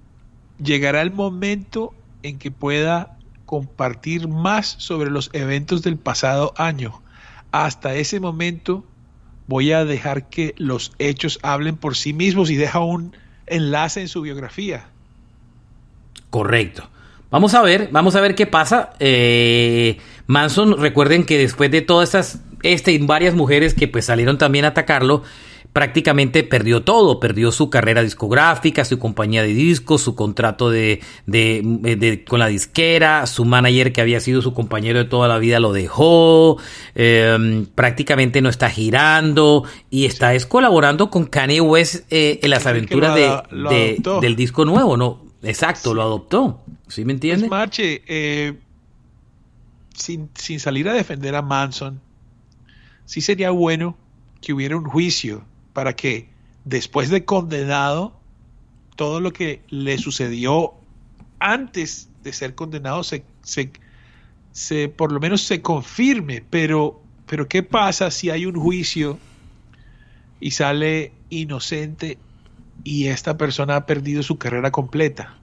[0.62, 3.18] llegará el momento en que pueda
[3.52, 7.02] compartir más sobre los eventos del pasado año.
[7.50, 8.82] Hasta ese momento
[9.46, 14.08] voy a dejar que los hechos hablen por sí mismos y deja un enlace en
[14.08, 14.86] su biografía.
[16.30, 16.88] Correcto.
[17.30, 18.94] Vamos a ver, vamos a ver qué pasa.
[19.00, 24.38] Eh, Manson, recuerden que después de todas estas, este y varias mujeres que pues salieron
[24.38, 25.24] también a atacarlo,
[25.72, 32.24] prácticamente perdió todo, perdió su carrera discográfica, su compañía de discos, su contrato de, de,
[32.28, 35.72] con la disquera, su manager que había sido su compañero de toda la vida lo
[35.72, 36.58] dejó,
[36.94, 42.66] em, prácticamente no está girando y está es colaborando con Kanye West eh, en las
[42.66, 45.22] aventuras de, del disco nuevo, ¿no?
[45.42, 47.48] Exacto, lo adoptó, ¿sí me entiendes?
[47.48, 48.58] Pues, Marche, eh,
[49.94, 52.00] sin, sin salir a defender a Manson,
[53.06, 53.96] sí sería bueno
[54.42, 56.28] que hubiera un juicio para que
[56.64, 58.14] después de condenado,
[58.96, 60.74] todo lo que le sucedió
[61.38, 63.24] antes de ser condenado se,
[64.52, 66.44] se, por lo menos se confirme.
[66.48, 69.18] Pero, pero ¿qué pasa si hay un juicio
[70.40, 72.18] y sale inocente
[72.84, 75.36] y esta persona ha perdido su carrera completa?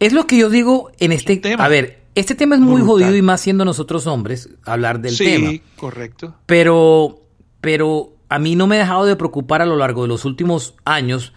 [0.00, 1.64] Es lo que yo digo en este tema.
[1.64, 5.50] A ver, este tema es muy jodido y más siendo nosotros hombres hablar del tema.
[5.50, 6.34] Sí, correcto.
[6.46, 7.20] Pero,
[7.60, 10.74] pero a mí no me ha dejado de preocupar a lo largo de los últimos
[10.84, 11.32] años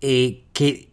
[0.00, 0.90] eh, que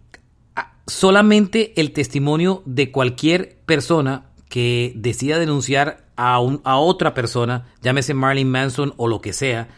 [0.86, 8.52] solamente el testimonio de cualquier persona que decida denunciar a, a otra persona, llámese Marilyn
[8.52, 9.70] Manson o lo que sea,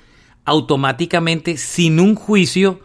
[0.44, 2.82] automáticamente, sin un juicio,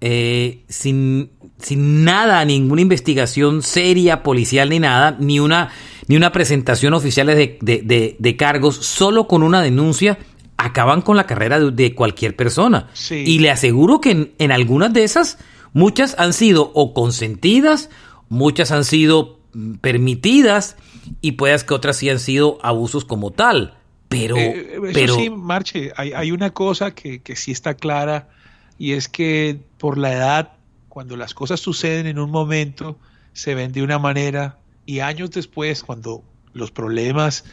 [0.00, 5.72] eh, sin, sin nada, ninguna investigación seria, policial ni nada, ni una,
[6.08, 10.16] ni una presentación oficial de, de cargos, solo con una denuncia,
[10.64, 12.88] acaban con la carrera de, cualquier persona.
[13.10, 15.38] Y le aseguro que en, algunas de esas,
[15.74, 17.90] muchas han sido o consentidas,
[18.30, 20.76] muchas han sido mm, permitidas
[21.20, 23.76] y puedas que otras sí han sido abusos como tal.
[24.08, 25.16] Pero, eh, eh, pero...
[25.16, 28.30] sí, Marche, hay, hay una cosa que, que sí está clara
[28.78, 30.52] y es que por la edad,
[30.88, 32.96] cuando las cosas suceden en un momento,
[33.34, 36.22] se ven de una manera y años después, cuando
[36.54, 37.44] los problemas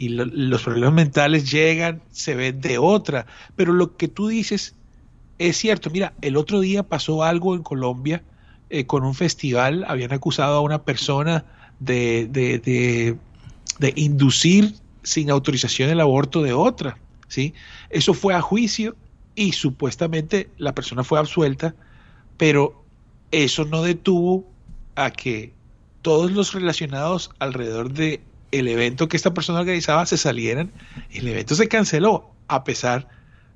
[0.00, 3.26] y los problemas mentales llegan, se ven de otra.
[3.54, 4.74] Pero lo que tú dices
[5.38, 5.90] es cierto.
[5.90, 8.22] Mira, el otro día pasó algo en Colombia
[8.70, 9.84] eh, con un festival.
[9.86, 11.44] Habían acusado a una persona
[11.80, 13.18] de, de,
[13.78, 16.96] de, inducir sin autorización el aborto de otra.
[17.28, 17.52] ¿sí?
[17.90, 18.96] Eso fue a juicio
[19.34, 21.74] y supuestamente la persona fue absuelta,
[22.38, 22.86] pero
[23.32, 24.46] eso no detuvo
[24.94, 25.52] a que
[26.00, 30.72] todos los relacionados alrededor de el evento que esta persona organizaba se salieran.
[31.10, 33.08] El evento se canceló a pesar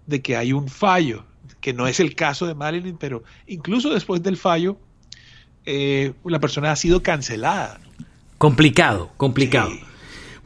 [0.06, 1.24] de que hay un fallo,
[1.60, 4.76] que no es el caso de Marilyn, pero incluso después del fallo,
[5.66, 7.80] eh, la persona ha sido cancelada.
[8.38, 9.70] Complicado, complicado.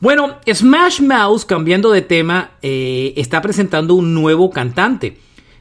[0.00, 5.18] Bueno, Smash Mouse, cambiando de tema, eh, está presentando un nuevo cantante.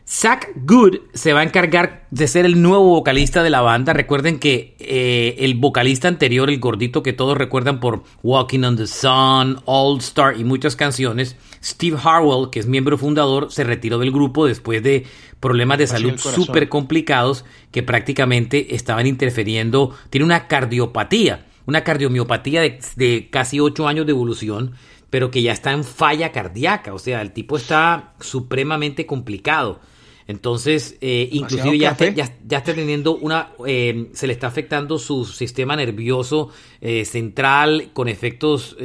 [0.09, 3.91] Zach Good se va a encargar de ser el nuevo vocalista de la banda.
[3.91, 8.87] Recuerden que eh, el vocalista anterior, el gordito que todos recuerdan por Walking on the
[8.87, 14.13] Sun, All Star y muchas canciones, Steve Harwell, que es miembro fundador, se retiró del
[14.13, 15.05] grupo después de
[15.41, 19.93] problemas de salud súper complicados que prácticamente estaban interfiriendo.
[20.09, 24.73] Tiene una cardiopatía, una cardiomiopatía de, de casi 8 años de evolución
[25.09, 29.79] pero que ya está en falla cardíaca, o sea, el tipo está supremamente complicado.
[30.27, 35.23] Entonces, eh, inclusive ya está, ya, está, teniendo una, eh, se le está afectando su
[35.25, 36.49] sistema nervioso
[36.81, 38.75] eh, central con efectos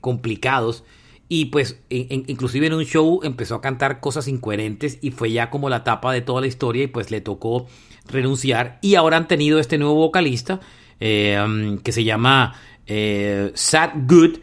[0.00, 0.84] complicados.
[1.32, 5.68] Y pues inclusive en un show empezó a cantar cosas incoherentes y fue ya como
[5.70, 7.68] la tapa de toda la historia y pues le tocó
[8.08, 8.78] renunciar.
[8.82, 10.60] Y ahora han tenido este nuevo vocalista
[10.98, 12.54] eh, um, que se llama
[12.86, 14.38] eh, Sad Good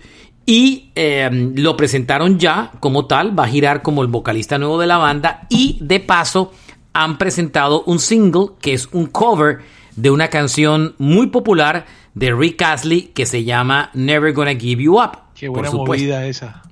[0.49, 4.87] y eh, lo presentaron ya como tal, va a girar como el vocalista nuevo de
[4.87, 6.53] la banda y de paso
[6.93, 9.59] han presentado un single que es un cover
[9.97, 15.01] de una canción muy popular de Rick Astley que se llama Never Gonna Give You
[15.01, 15.17] Up.
[15.35, 16.63] Qué buena movida esa.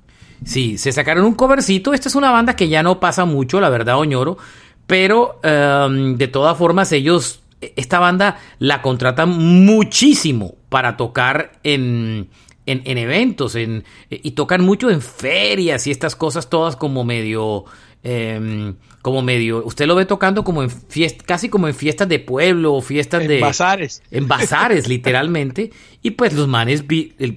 [0.42, 1.92] Sí, se sacaron un covercito.
[1.92, 4.38] Esta es una banda que ya no pasa mucho, la verdad, Oñoro.
[4.86, 12.28] Pero em, de todas formas, ellos, esta banda la contratan muchísimo para tocar en,
[12.66, 17.64] en, eventos en, y tocan mucho en ferias y estas cosas todas como medio
[18.02, 22.18] em, como medio usted lo ve tocando como en fiestas casi como en fiestas de
[22.18, 24.02] pueblo o fiestas en de bazares.
[24.10, 25.70] en bazares literalmente
[26.02, 26.84] y pues los manes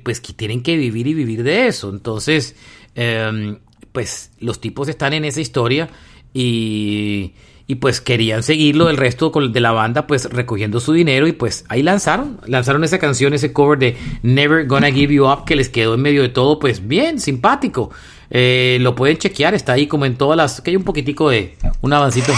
[0.03, 1.89] pues que tienen que vivir y vivir de eso.
[1.89, 2.55] Entonces
[2.95, 3.59] em,
[3.91, 5.89] pues los tipos están en esa historia
[6.33, 7.33] y
[7.69, 11.65] y pues querían seguirlo el resto de la banda pues recogiendo su dinero y pues
[11.69, 15.69] ahí lanzaron, lanzaron esa canción, ese cover de Never Gonna Give You Up que les
[15.69, 17.91] quedó en medio de todo pues bien, simpático.
[18.31, 21.57] Eh, lo pueden chequear, está ahí como en todas las, que hay un poquitico de
[21.81, 22.33] un avancito.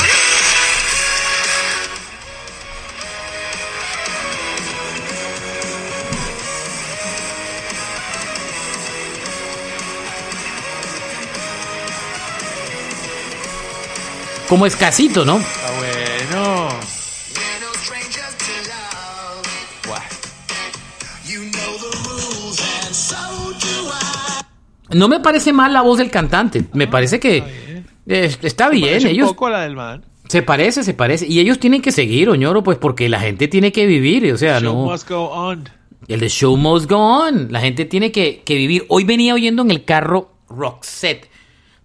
[14.52, 15.38] Como escasito, ¿no?
[15.38, 16.68] Ah, bueno.
[24.90, 26.66] No me parece mal la voz del cantante.
[26.74, 29.08] Me parece que está bien.
[29.08, 30.04] ellos, un poco la del man.
[30.28, 31.26] Se parece, se parece.
[31.30, 34.34] Y ellos tienen que seguir, Oñoro, pues porque la gente tiene que vivir.
[34.34, 34.92] O sea, show no.
[34.92, 35.70] Must go on.
[36.10, 37.54] El de show must go on.
[37.54, 38.84] La gente tiene que, que vivir.
[38.90, 41.31] Hoy venía oyendo en el carro Roxette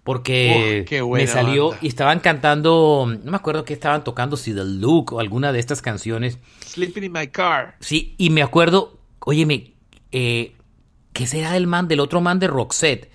[0.07, 5.11] porque me salió y estaban cantando, no me acuerdo qué estaban tocando, si The Look
[5.11, 6.39] o alguna de estas canciones.
[6.65, 7.75] Sleeping in my car.
[7.81, 9.73] Sí, y me acuerdo, óyeme,
[10.13, 10.55] eh,
[11.11, 13.11] ¿qué será del man, del otro man de Roxette?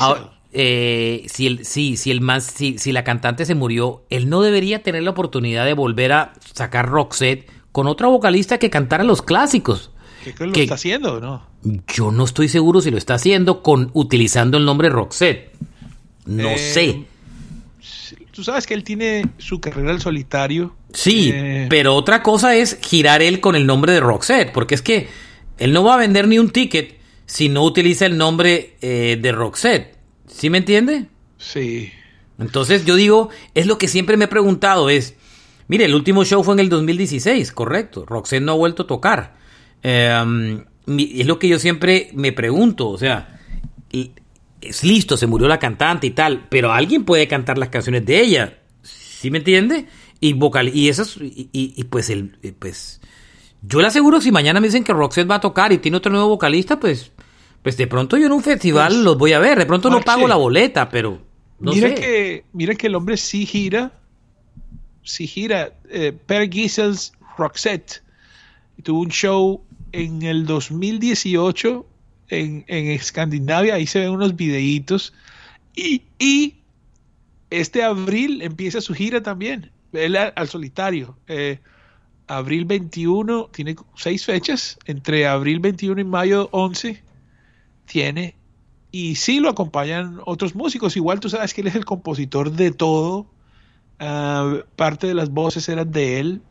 [0.00, 4.28] Ah, eh, si el, sí, si el man, si, si la cantante se murió, él
[4.28, 9.04] no debería tener la oportunidad de volver a sacar Roxette con otra vocalista que cantara
[9.04, 9.92] los clásicos.
[10.24, 11.46] ¿Qué lo está haciendo no?
[11.86, 15.52] Yo no estoy seguro si lo está haciendo con utilizando el nombre Roxette.
[16.26, 17.04] No eh, sé.
[18.30, 20.74] Tú sabes que él tiene su carrera al solitario.
[20.92, 24.82] Sí, eh, pero otra cosa es girar él con el nombre de Roxette, porque es
[24.82, 25.08] que
[25.58, 29.32] él no va a vender ni un ticket si no utiliza el nombre eh, de
[29.32, 29.96] Roxette.
[30.26, 31.06] ¿Sí me entiende?
[31.38, 31.92] Sí.
[32.38, 35.14] Entonces yo digo, es lo que siempre me he preguntado, es,
[35.68, 39.36] mire, el último show fue en el 2016, correcto, Roxette no ha vuelto a tocar.
[39.82, 43.40] Em, es lo que yo siempre me pregunto, o sea,
[44.68, 48.20] es listo, se murió la cantante y tal, pero alguien puede cantar las canciones de
[48.20, 49.86] ella, ¿sí me entiende?
[50.20, 53.00] Y vocal y esas y, pues el eh, pues
[53.62, 56.12] yo le aseguro si mañana me dicen que Roxette va a tocar y tiene otro
[56.12, 57.12] nuevo vocalista, pues
[57.62, 60.00] pues de pronto yo en un festival pues, los voy a ver, de pronto no
[60.00, 61.20] pago la boleta, pero
[61.58, 63.92] no mira que mira que el hombre sí gira,
[65.02, 65.72] sí gira.
[65.88, 68.02] Eh, per Gisels Roxette
[68.82, 71.86] tuvo un show en el 2018
[72.40, 75.12] en, Escandinavia, ahí se ven unos videitos.
[75.74, 76.54] Y,
[77.50, 81.16] este abril empieza su gira también, él al, solitario.
[81.28, 81.60] Eh,
[82.26, 87.02] abril 21, tiene seis fechas, entre abril 21 y mayo 11
[87.86, 88.34] tiene.
[88.90, 92.70] Y sí lo acompañan otros músicos, igual tú sabes que él es el compositor de
[92.70, 93.26] todo.
[93.98, 96.42] Ah, parte de las voces eran de él.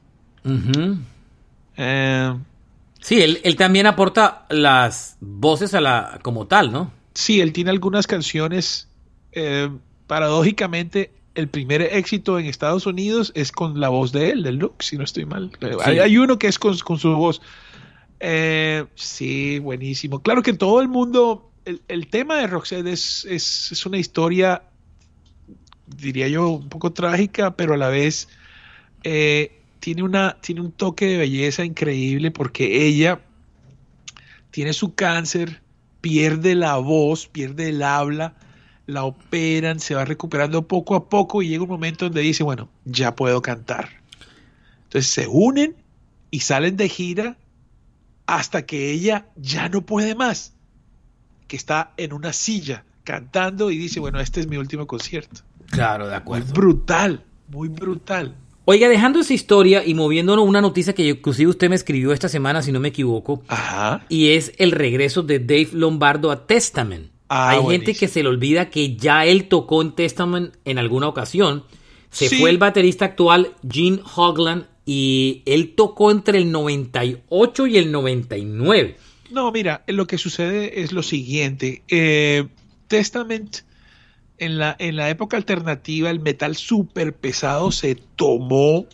[3.03, 6.93] Sí, él, también aporta las voces a la como tal, ¿no?
[7.13, 8.87] Sí, él tiene algunas canciones.
[9.33, 9.69] Eh,
[10.07, 14.85] paradójicamente, el primer éxito en Estados Unidos es con la voz de él, del Luke,
[14.85, 15.51] si no estoy mal.
[15.83, 17.41] Hay, uno que es con, su voz.
[18.21, 20.21] Eh, sí, buenísimo.
[20.21, 24.63] Claro que todo el mundo, el, tema de Roxette es, es, una historia,
[25.87, 28.29] diría yo, un poco trágica, pero a la vez
[29.03, 33.19] eh, tiene, una, tiene un toque de belleza increíble porque ella
[34.49, 35.61] tiene su cáncer,
[35.99, 38.33] pierde la voz, pierde el habla,
[38.85, 42.69] la operan, se va recuperando poco a poco y llega un momento donde dice, bueno,
[42.85, 43.89] ya puedo cantar.
[44.83, 45.75] Entonces se unen
[46.31, 47.35] y salen de gira
[48.25, 50.53] hasta que ella ya no puede más,
[51.49, 55.41] que está en una silla cantando y dice, bueno, este es mi último concierto.
[55.71, 56.45] Claro, de acuerdo.
[56.45, 58.37] Muy brutal, muy brutal.
[58.65, 62.61] Oiga, dejando esa historia y moviéndonos una noticia que inclusive usted me escribió esta semana,
[62.61, 64.05] si no me equivoco, Ajá.
[64.07, 67.11] y es el regreso de Dave Lombardo a Testament.
[67.27, 71.07] Ah, Hay gente que se le olvida que ya él tocó en Testament en alguna
[71.07, 71.63] ocasión.
[72.09, 77.91] Se fue el baterista actual, Gene Hogland, y él tocó entre el 98 y el
[77.91, 78.97] 99.
[79.31, 81.81] No, mira, lo que sucede es lo siguiente.
[81.87, 82.47] Eh,
[82.87, 83.57] Testament,
[84.37, 88.85] en la, en la época alternativa, el metal súper pesado se tomó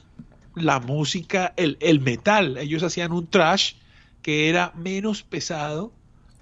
[0.55, 2.57] la música, el, el metal.
[2.57, 3.73] Ellos hacían un trash
[4.21, 5.91] que era menos pesado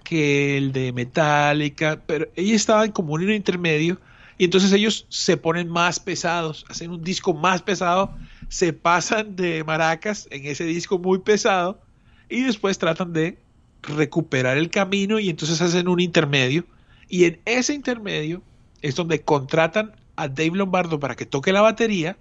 [0.04, 4.00] que el de Metallica, pero ellos estaban como en un intermedio
[4.38, 8.16] y entonces ellos se ponen más pesados, hacen un disco más pesado,
[8.48, 11.82] se pasan de maracas en ese disco muy pesado
[12.30, 13.38] y después tratan de
[13.82, 16.66] recuperar el camino y entonces hacen un intermedio
[17.10, 18.41] y en ese intermedio
[18.82, 22.17] es donde contratan a Dave Lombardo para que toque la batería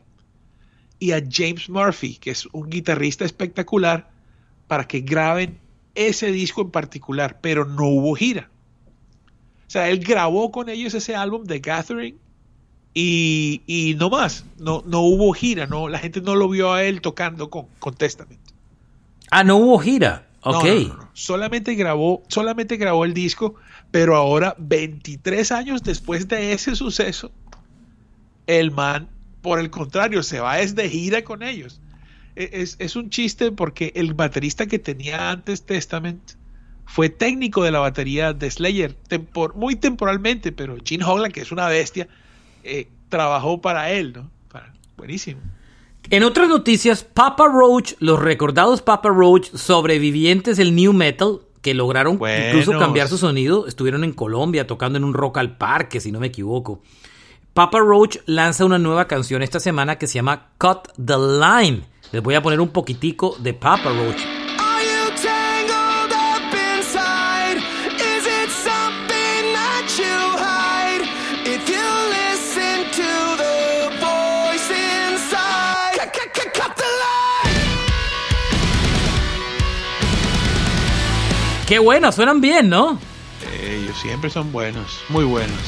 [0.98, 4.11] y a James Murphy, que es un guitarrista espectacular,
[4.66, 5.59] para que graben
[5.94, 8.50] ese disco en particular, pero no hubo gira.
[9.66, 12.18] O sea, él grabó con ellos ese álbum The Gathering
[12.94, 17.00] y, no más, no, no hubo gira, no, la gente no lo vio a él
[17.00, 18.40] tocando con, con Testament.
[19.30, 20.26] Ah, no hubo gira.
[20.49, 21.09] Ok.
[21.12, 23.57] solamente grabó, solamente grabó el disco,
[23.90, 27.32] pero ahora, 23 años después de ese suceso,
[28.47, 29.09] el man,
[29.42, 31.80] por el contrario, se va desde gira con ellos.
[32.36, 36.32] E, es, un chiste porque el baterista que tenía antes Testament
[36.84, 38.97] fue técnico de la batería de Slayer,
[39.55, 42.07] muy temporalmente, pero Gene Hoglan, que es una bestia,
[42.62, 44.30] eh, trabajó para él, ¿no?
[44.97, 45.40] buenísimo.
[46.11, 52.14] En otras noticias, Papa Roach, los recordados Papa Roach, sobrevivientes del New Metal, que lograron
[52.14, 56.20] incluso cambiar su sonido, estuvieron en Colombia tocando en un rock al parque, si no
[56.20, 56.80] me equivoco.
[57.54, 61.82] Papa Roach lanza una nueva canción esta semana que se llama Cut the Line
[62.12, 64.45] les voy a poner un poquitico de Papa Roach.
[81.67, 82.97] Qué bueno, suenan bien, ¿no?
[83.61, 85.59] Ellos siempre son buenos, muy buenos.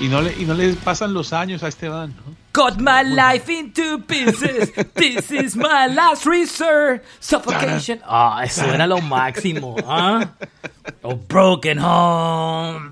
[0.00, 2.34] Y no le, y no le pasan los años a Esteban, ¿no?
[2.52, 4.72] Cut my life into pieces.
[4.94, 7.04] This is my last resort.
[7.20, 8.00] Suffocation.
[8.06, 9.76] Ah, eso era lo máximo.
[9.86, 10.30] ¿ah?
[11.02, 12.90] Oh, broken home.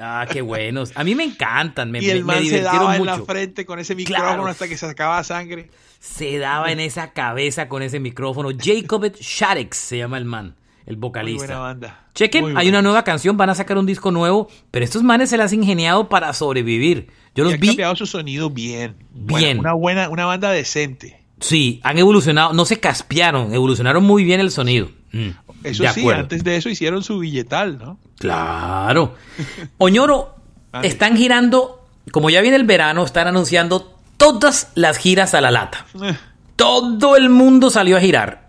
[0.00, 0.92] Ah, qué buenos.
[0.94, 1.90] A mí me encantan.
[1.90, 4.86] Me, y el man se daba en la frente con ese micrófono hasta que se
[4.86, 5.68] sacaba sangre.
[6.00, 8.48] Se daba en esa cabeza con ese micrófono.
[8.58, 10.54] Jacob Shaddix se llama el man
[10.86, 11.46] el vocalista.
[11.46, 12.06] buena banda.
[12.14, 15.36] Chequen, hay una nueva canción, van a sacar un disco nuevo, pero estos manes se
[15.36, 17.08] las han ingeniado para sobrevivir.
[17.34, 17.68] Yo los han vi.
[17.68, 18.96] cambiado su sonido bien.
[19.12, 19.58] Bien.
[19.58, 21.20] una buena, una banda decente.
[21.40, 24.88] Sí, han evolucionado, no se caspearon, evolucionaron muy bien el sonido.
[25.12, 25.30] Mm,
[25.64, 27.98] eso sí, antes de eso hicieron su billetal, ¿no?
[28.18, 29.14] Claro.
[29.78, 30.36] Oñoro,
[30.82, 35.86] están girando, como ya viene el verano, están anunciando todas las giras a la lata.
[36.02, 36.16] Eh.
[36.56, 38.43] Todo el mundo salió a girar.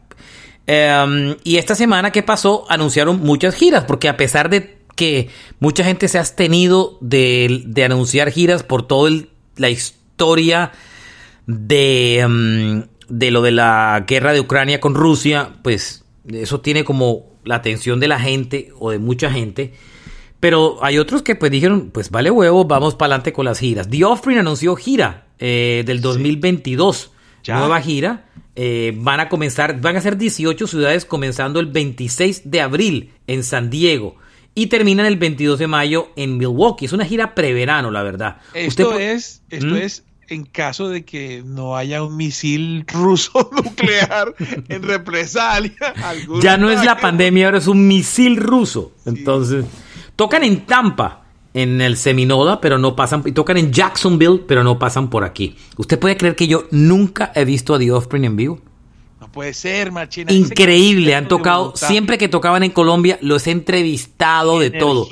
[0.68, 5.84] Em, y esta semana que pasó anunciaron muchas giras, porque a pesar de que mucha
[5.84, 9.12] gente se ha abstenido de, anunciar giras por toda
[9.58, 10.72] la historia
[11.46, 17.36] de, em, de lo de la guerra de Ucrania con Rusia, pues eso tiene como
[17.44, 19.74] la atención de la gente o de mucha gente.
[20.40, 23.90] Pero hay otros que pues dijeron, pues vale huevo, vamos para adelante con las giras.
[23.90, 27.12] The Offering anunció gira eh, del 2022,
[27.48, 28.26] nueva gira.
[28.56, 33.44] Eh, van a comenzar, van a ser 18 ciudades comenzando el 26 de abril en
[33.44, 34.16] San Diego
[34.54, 36.86] y terminan el 22 de mayo en Milwaukee.
[36.86, 38.38] Es una gira preverano, la verdad.
[38.54, 39.76] Esto es, esto ¿Mm?
[39.76, 44.34] es en caso de que no haya un misil ruso nuclear
[44.70, 45.94] en represalia.
[46.42, 48.94] Ya no es la pandemia, ahora es un misil ruso.
[49.06, 49.66] Entonces,
[50.16, 51.25] tocan en Tampa
[51.56, 55.56] en el Seminoda, pero no pasan, y tocan en Jacksonville, pero no pasan por aquí.
[55.78, 58.60] ¿Usted puede creer que yo nunca he visto a The Offspring en vivo?
[59.22, 60.34] No puede ser, Machina.
[60.34, 65.08] Increíble, han tocado, siempre que tocaban en Colombia, los he entrevistado de todo.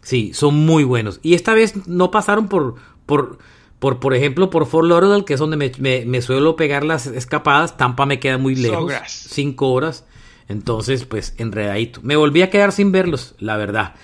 [0.00, 1.20] Sí, son muy buenos.
[1.22, 3.36] Y esta vez no pasaron por, por,
[3.78, 7.76] por, por ejemplo, por Fort Lauderdale, que es donde me, suelo pegar las escapadas.
[7.76, 10.06] Tampa me queda muy lejos, cinco horas.
[10.48, 12.00] Entonces, pues, enredadito.
[12.02, 13.96] Me volví a quedar sin verlos, la verdad.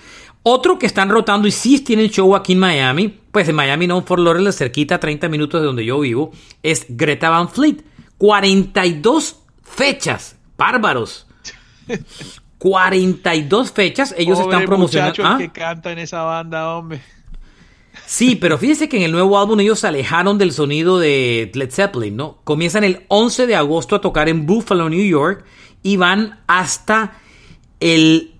[0.47, 4.03] Otro que están rotando y sí tienen show aquí en Miami, pues en Miami no,
[4.03, 7.77] Fort Lauderdale, cerquita, 30 minutos de donde yo vivo, es Greta Van Fleet.
[8.19, 11.25] 42 fechas, bárbaros.
[12.59, 15.25] 42 fechas, ellos están promocionando.
[15.25, 15.37] ¿Ah?
[15.39, 17.01] que canta en esa banda, hombre.
[18.05, 21.71] Sí, pero fíjense que en el nuevo álbum ellos se alejaron del sonido de Led
[21.71, 22.37] Zeppelin, ¿no?
[22.43, 25.43] Comienzan el 11 de agosto a tocar en Buffalo, New York,
[25.81, 27.13] y van hasta
[27.79, 28.34] el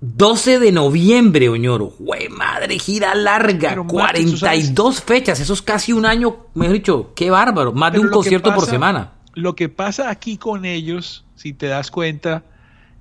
[0.00, 1.92] 12 de noviembre, Oñoro.
[1.98, 3.76] Güey, madre, gira larga.
[3.86, 5.40] 42 fechas.
[5.40, 7.12] Eso es casi un año, mejor dicho.
[7.14, 7.72] Qué bárbaro.
[7.72, 9.12] Más de un concierto por semana.
[9.34, 12.44] Lo que pasa aquí con ellos, si te das cuenta,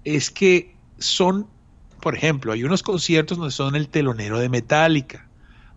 [0.03, 1.47] es que son,
[2.01, 5.27] por ejemplo, hay unos conciertos donde son el telonero de Metallica.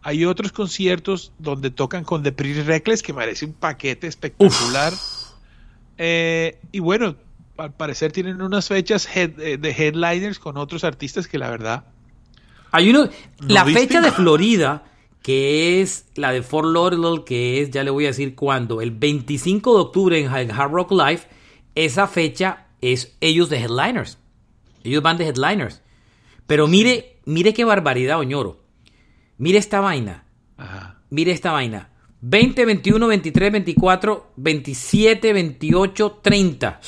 [0.02, 4.92] Hay otros conciertos donde tocan con The Pretty Reckless, que parece un paquete espectacular.
[5.96, 7.14] Eh, y bueno,
[7.62, 11.84] al parecer tienen unas fechas eh, de headliners con otros artistas que la verdad.
[12.72, 13.08] Hay uno.
[13.38, 14.84] la fecha de Florida,
[15.22, 18.90] que es la de Fort Lauderdale, que es, ya le voy a decir cuándo, el
[18.90, 21.22] 25 de octubre en Hard Rock Live,
[21.74, 24.18] esa fecha es ellos de headliners.
[24.82, 25.82] Ellos van de headliners.
[26.46, 28.64] Pero mire, mire qué barbaridad, Oñoro.
[29.38, 30.24] Mire esta vaina.
[31.10, 31.90] Mire esta vaina.
[32.22, 36.80] 20, 21, 23, 24, 27, 28, 30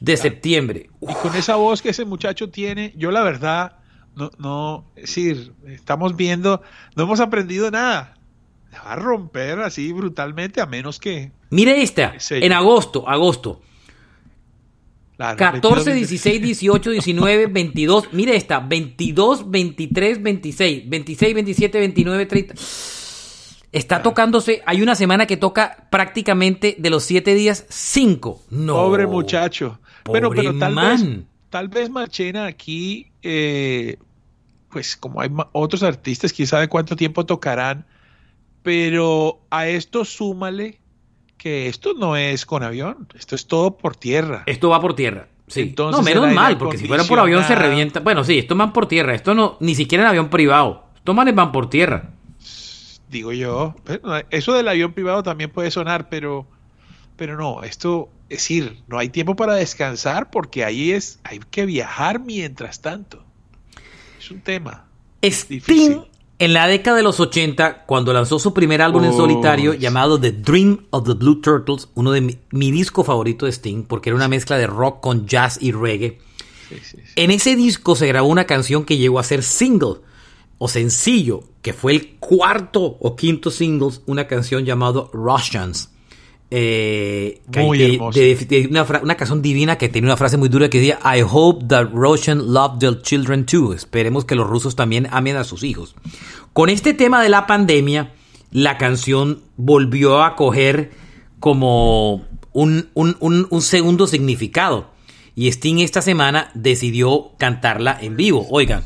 [0.00, 0.90] de septiembre.
[1.00, 3.76] Y con esa voz que ese muchacho tiene, yo la verdad,
[4.16, 6.62] no, no, es decir, estamos viendo,
[6.96, 8.16] no hemos aprendido nada.
[8.74, 11.32] va a romper así brutalmente, a menos que.
[11.50, 13.62] Mire esta, en agosto, agosto.
[15.16, 18.12] 14, 16, 18, 19, 22.
[18.12, 22.54] Mire esta, 22, 23, 26, 26, 27, 29, 30.
[23.72, 28.42] Está tocándose, hay una semana que toca prácticamente de los siete días, cinco.
[28.50, 28.74] No.
[28.74, 29.78] Pobre muchacho.
[30.04, 31.04] Bueno, pero tal vez,
[31.50, 33.96] tal vez Marchena aquí, eh,
[34.70, 37.86] pues como hay otros artistas, quién sabe cuánto tiempo tocarán,
[38.62, 40.80] pero a esto súmale
[41.36, 44.42] que esto no es con avión, esto es todo por tierra.
[44.46, 45.28] Esto va por tierra.
[45.46, 45.62] Sí.
[45.62, 48.00] Entonces, no, menos mal, porque si fuera por avión se revienta.
[48.00, 49.14] Bueno, sí, esto van por tierra.
[49.14, 50.84] Esto no, ni siquiera en avión privado.
[50.96, 52.10] Estos manes van por tierra.
[53.08, 53.74] Digo yo.
[54.30, 56.46] Eso del avión privado también puede sonar, pero,
[57.20, 61.66] pero no, esto es decir, no hay tiempo para descansar porque ahí es, hay que
[61.66, 63.22] viajar mientras tanto.
[64.18, 64.86] Es un tema.
[65.20, 66.00] Es difícil.
[66.38, 70.32] En la década de los 80, cuando lanzó su primer álbum en solitario llamado The
[70.32, 74.28] Dream of the Blue Turtles, uno de mi, disco favorito de Sting, porque era una
[74.28, 76.20] mezcla de rock con jazz y reggae.
[77.16, 79.96] En ese disco se grabó una canción que llegó a ser single
[80.56, 85.90] o sencillo, que fue el cuarto o quinto single, una canción llamada Russians.
[86.52, 87.96] Eh, muy
[88.68, 92.42] una, canción divina que tiene una frase muy dura que decía I hope that Russians
[92.42, 93.72] love their children too.
[93.72, 95.94] Esperemos que los rusos también amen a sus hijos.
[96.52, 98.12] Con este tema de la pandemia,
[98.50, 100.90] la canción volvió a coger
[101.38, 104.90] como un, un segundo significado.
[105.36, 108.46] Y Sting esta semana decidió cantarla en vivo.
[108.50, 108.84] Oigan.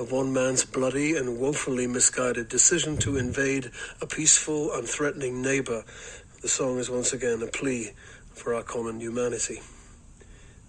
[0.00, 3.70] Of one man's bloody and woefully misguided decision to invade
[4.00, 5.84] a peaceful and threatening neighbor,
[6.40, 7.90] the song is once again a plea
[8.32, 9.60] for our common humanity.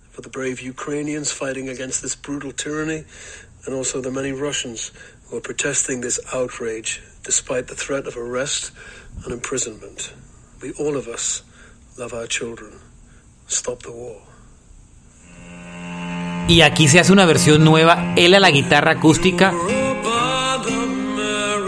[0.09, 3.05] For the brave Ukrainians fighting against this brutal tyranny,
[3.65, 4.91] and also the many Russians
[5.27, 8.73] who are protesting this outrage despite the threat of arrest
[9.23, 10.13] and imprisonment.
[10.61, 11.41] We, all of us,
[11.97, 12.73] love our children.
[13.47, 14.23] Stop the war.
[16.51, 19.53] Y aquí se hace una versión nueva, él a la guitarra acústica,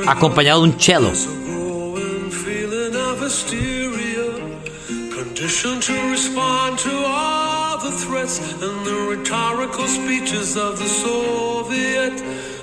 [0.05, 1.13] acompañado de un cello.
[8.61, 12.13] and the rhetorical speeches of the Soviet.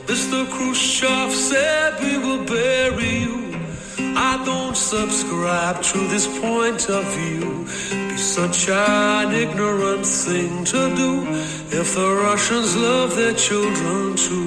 [0.07, 0.47] Mr.
[0.51, 3.59] Khrushchev said we will bury you.
[3.99, 8.00] I don't subscribe to this point of view.
[8.21, 11.27] Such an ignorant thing to do
[11.73, 14.47] if the Russians love their children too.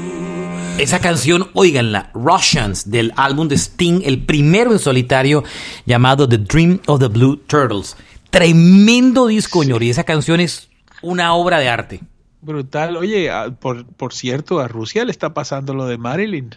[0.77, 5.43] Esa canción, oiganla, Russians, del álbum de Sting, el primero en solitario,
[5.87, 7.97] llamado The Dream of the Blue Turtles.
[8.29, 10.69] Tremendo disco, señor, y esa canción es
[11.01, 11.99] una obra de arte.
[12.41, 12.95] Brutal.
[12.95, 16.55] Oye, por, por cierto, a Rusia le está pasando lo de Marilyn.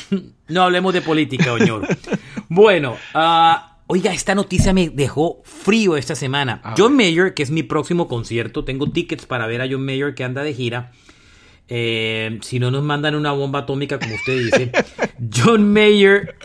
[0.48, 1.86] no hablemos de política, señor.
[2.48, 6.62] bueno, uh, oiga, esta noticia me dejó frío esta semana.
[6.76, 10.24] John Mayer, que es mi próximo concierto, tengo tickets para ver a John Mayer que
[10.24, 10.92] anda de gira.
[11.68, 14.72] Eh, si no nos mandan una bomba atómica, como usted dice,
[15.34, 16.36] John Mayer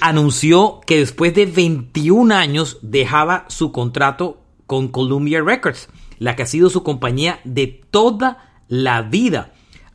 [0.00, 6.46] anunció que después de 21 años dejaba su contrato con Columbia Records, la que ha
[6.46, 9.52] sido su compañía de toda la vida.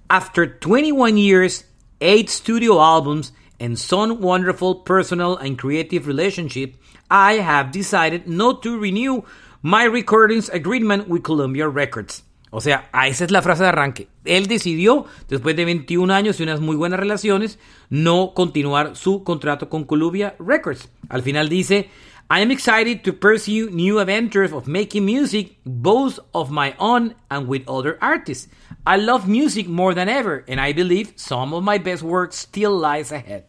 [0.07, 1.69] After 21 years,
[1.99, 6.75] eight studio albums, and some wonderful personal and creative relationship,
[7.09, 9.23] I have decided not to renew
[9.61, 12.23] my recordings agreement with Columbia Records.
[12.51, 14.07] O sea, esa es la frase de arranque.
[14.23, 19.67] Él decidió, después de 21 años y unas muy buenas relaciones, no continuar su contrato
[19.67, 20.89] con Columbia Records.
[21.09, 21.89] Al final dice,
[22.27, 27.47] I am excited to pursue new adventures of making music, both of my own and
[27.47, 28.47] with other artists.
[28.83, 32.75] I love music more than ever, and I believe some of my best work still
[32.75, 33.45] lies ahead.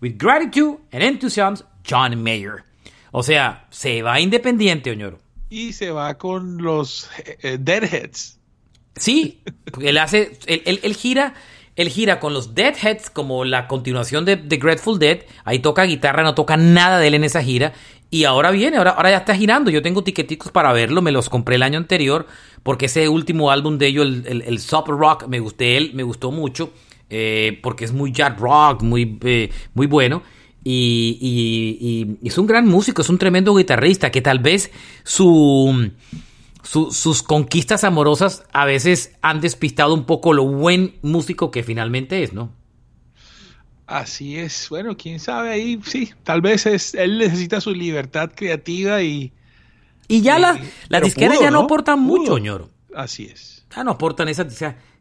[0.00, 2.64] With gratitude and enthusiasm, John Mayer.
[3.12, 5.18] O sea, se va independiente, Oñoro.
[5.48, 7.08] Y se va con los
[7.42, 8.38] eh, Deadheads.
[8.96, 9.42] Sí,
[9.80, 11.32] él hace, él, él, él gira
[11.78, 15.20] él gira con los Deadheads como la continuación de The Grateful Dead.
[15.44, 17.72] Ahí toca guitarra, no toca nada de él en esa gira.
[18.10, 19.70] Y ahora viene, ahora, ahora ya está girando.
[19.70, 22.26] Yo tengo tiqueticos para verlo, me los compré el año anterior
[22.62, 26.30] porque ese último álbum de ellos, el, el, el Rock, me gusté él, me gustó
[26.30, 26.72] mucho
[27.10, 30.22] eh, porque es muy jazz rock, muy, eh, muy bueno.
[30.64, 34.70] Y, y, y, es un gran músico, es un tremendo guitarrista que tal vez
[35.04, 35.90] su
[36.62, 42.34] sus conquistas amorosas a veces han despistado un poco lo buen músico que finalmente es,
[42.34, 42.50] ¿no?
[43.88, 44.66] Así es.
[44.68, 49.32] Bueno, quién sabe ahí, sí, tal vez es, él necesita su libertad creativa y...
[50.06, 50.58] Y ya las
[50.88, 52.70] la disqueras ya no, aportan mucho, ñoro.
[52.94, 53.66] Así es.
[53.74, 54.46] Ya no aportan esa...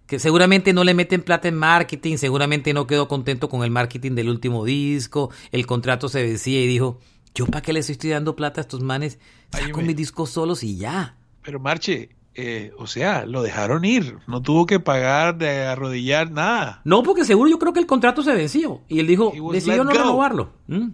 [0.06, 4.14] que seguramente no le meten plata en marketing, seguramente no quedó contento con el marketing
[4.14, 7.02] del último disco, el contrato se decía y dijo,
[7.36, 9.20] yo para qué les estoy dando plata a estos manes,
[9.52, 11.18] saco mis discos solos y ya.
[11.42, 16.82] Pero Marche, eh, o sea, lo dejaron ir, no tuvo que pagar de arrodillar nada.
[16.86, 19.90] No, porque seguro yo creo que el contrato se venció y él dijo, decidió no
[19.90, 20.54] renovarlo.
[20.68, 20.90] Mm.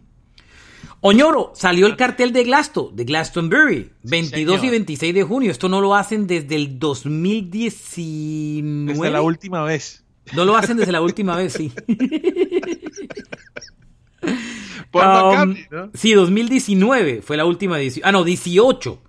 [1.01, 5.51] Oñoro, salió el cartel de Glasto, de Glastonbury, 22 y 26 de junio.
[5.51, 8.93] Esto no lo hacen desde el 2019.
[8.93, 10.05] Desde la última vez.
[10.33, 11.73] No lo hacen desde la última vez, sí.
[14.91, 15.91] Por um, ¿no?
[15.93, 18.07] Sí, 2019 fue la última edición.
[18.07, 19.01] Ah, no, 18.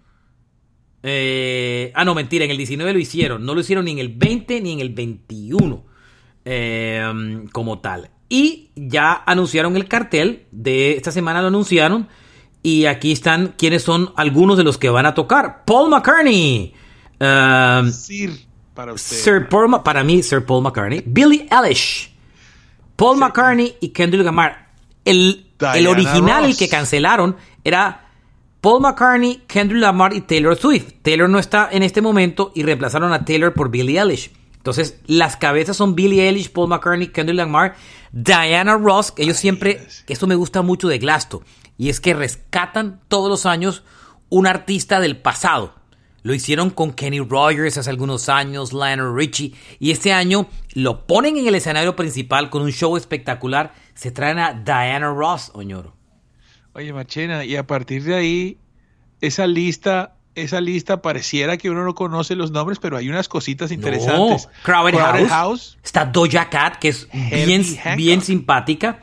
[1.07, 3.45] Eh, ah, no, mentira, en el 19 lo hicieron.
[3.45, 5.85] No lo hicieron ni en el 20 ni en el 21
[6.47, 8.11] eh, como tal.
[8.31, 10.47] Y ya anunciaron el cartel.
[10.51, 12.09] De esta semana lo anunciaron.
[12.63, 15.67] Y aquí están quienes son algunos de los que van a tocar.
[15.67, 16.73] Paul McCartney.
[17.21, 18.31] Um, Sir,
[18.73, 19.17] para usted.
[19.17, 21.03] Sir Paul, para mí, Sir Paul McCartney.
[21.05, 22.11] Billy Eilish.
[22.97, 24.71] Paul McCartney y Kendrick Lamar.
[25.05, 28.04] El, el original, el que cancelaron, era
[28.65, 30.95] Paul McCartney, Kendrick Lamar y Taylor Swift.
[31.03, 34.33] Taylor no está en este momento y reemplazaron a Taylor por Billie Eilish.
[34.57, 37.75] Entonces, las cabezas son Billie Eilish, Paul McCartney, Kendrick Lamar,
[38.11, 41.43] Diana Ross, que ellos siempre, esto me gusta mucho de Glasto,
[41.77, 43.83] y es que rescatan todos los años
[44.31, 45.75] un artista del pasado.
[46.23, 51.37] Lo hicieron con Kenny Rogers hace algunos años, Lionel Richie, y este año lo ponen
[51.37, 53.75] en el escenario principal con un show espectacular.
[53.93, 56.04] Se traen a Diana Ross, Oñoro.
[56.75, 58.59] Oye, Machena, y a partir de ahí,
[59.21, 63.71] esa lista, esa lista pareciera que uno no conoce los nombres, pero hay unas cositas
[63.71, 64.47] interesantes.
[64.47, 64.53] No.
[64.65, 65.29] Crowded, House.
[65.29, 65.79] House.
[65.85, 67.65] Está Doja Cat, que es bien,
[67.97, 68.99] bien simpática.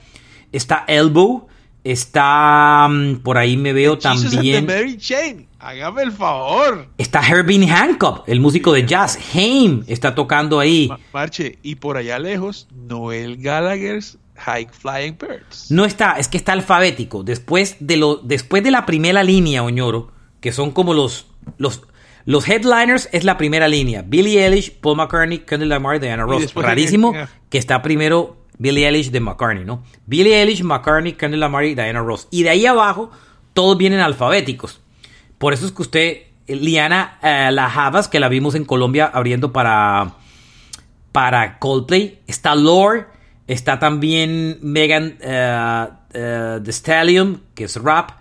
[0.52, 1.48] Está Elbow.
[1.84, 4.68] Está um, por ahí me veo también.
[4.68, 5.48] Mary Jane.
[5.58, 6.88] Hágame el favor.
[6.98, 9.18] Está Herbie Hancock, el músico de jazz.
[9.34, 10.92] Haim está tocando ahí.
[11.14, 15.72] Marche, y por allá lejos, Noel Gallagher's High Flying Birds.
[15.72, 17.24] No está, es que está alfabético.
[17.24, 21.28] Después de, lo, después de la primera línea, Oñoro, que son como los,
[21.58, 21.84] los,
[22.26, 24.04] los headliners, es la primera línea.
[24.06, 26.54] Billie Eilish, Paul McCartney, Kendall Lamar, Diana Ross.
[26.54, 27.14] Rarísimo
[27.50, 29.84] que está primero Billie Eilish de McCartney, ¿no?
[30.06, 32.28] Billie Eilish, McCartney, Kendall Lamar y Diana Ross.
[32.32, 33.12] Y de ahí abajo,
[33.54, 34.82] todos vienen alfabéticos.
[35.38, 36.18] Por eso es que usted,
[36.48, 40.14] Liana uh, La Havas, que la vimos en Colombia abriendo para,
[41.12, 43.06] para Coldplay, está Lore
[43.48, 48.12] Está también Megan uh, uh, The Stallion, que es rap.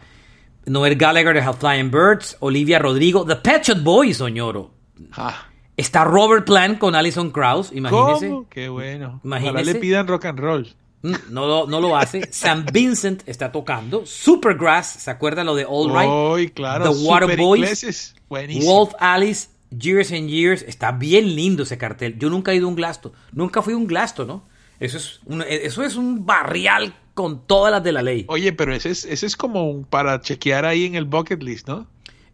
[0.67, 2.37] Noel Gallagher de Flying Birds.
[2.41, 3.25] Olivia Rodrigo.
[3.25, 4.71] The Pet Shop Boys, Soñoro.
[5.13, 5.47] Ah.
[5.77, 8.29] Está Robert Plant con Alison Krauss, imagínese.
[8.29, 8.49] ¿Cómo?
[8.51, 9.21] Qué bueno.
[9.25, 9.55] Imagínese.
[9.55, 10.75] Ojalá le pidan rock and roll.
[11.03, 12.29] Mm, no lo, no lo hace.
[12.33, 14.05] Sam Vincent está tocando.
[14.05, 16.11] Supergrass, ¿se acuerda lo de All Right?
[16.11, 16.93] Oh, claro.
[16.93, 18.15] The Water Boys.
[18.29, 20.63] Wolf Alice, Years and Years.
[20.63, 22.19] Está bien lindo ese cartel.
[22.19, 23.13] Yo nunca he ido a un Glasto.
[23.33, 24.45] Nunca fui a un Glasto, ¿no?
[24.81, 28.25] Eso es, un, eso es un barrial con todas las de la ley.
[28.29, 31.87] Oye, pero ese es, ese es como para chequear ahí en el bucket list, ¿no?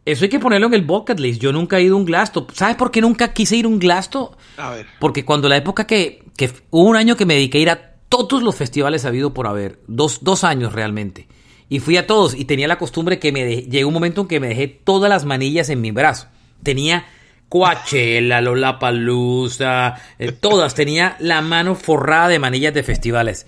[0.05, 1.42] Eso hay que ponerlo en el bucket list.
[1.42, 2.47] Yo nunca he ido a un Glasto.
[2.53, 4.38] ¿Sabes por qué nunca quise ir a un Glasto?
[4.57, 4.86] A ver.
[5.01, 7.97] Porque cuando la época que, que hubo un año que me dediqué a ir a
[8.09, 11.26] todos los festivales habido por haber, dos, dos años realmente.
[11.68, 14.38] Y fui a todos y tenía la costumbre que me llegó un momento en que
[14.38, 16.28] me dejé todas las manillas en mi brazo.
[16.62, 17.07] Tenía
[17.49, 20.74] Coachella, Lollapalooza, eh, todas.
[20.74, 23.47] Tenía la mano forrada de manillas de festivales.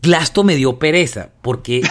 [0.00, 1.82] Glasto me dio pereza, porque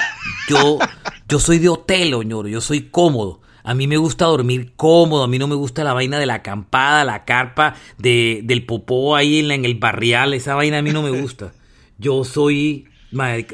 [0.50, 0.80] yo,
[1.28, 3.42] yo soy de hotel, oñoro, yo soy cómodo.
[3.64, 6.36] A mí me gusta dormir cómodo, a mí no me gusta la vaina de la
[6.36, 10.92] acampada, la carpa, de, del popó ahí en, en el barrial, esa vaina a mí
[10.92, 11.54] no me gusta.
[11.98, 12.88] Yo soy,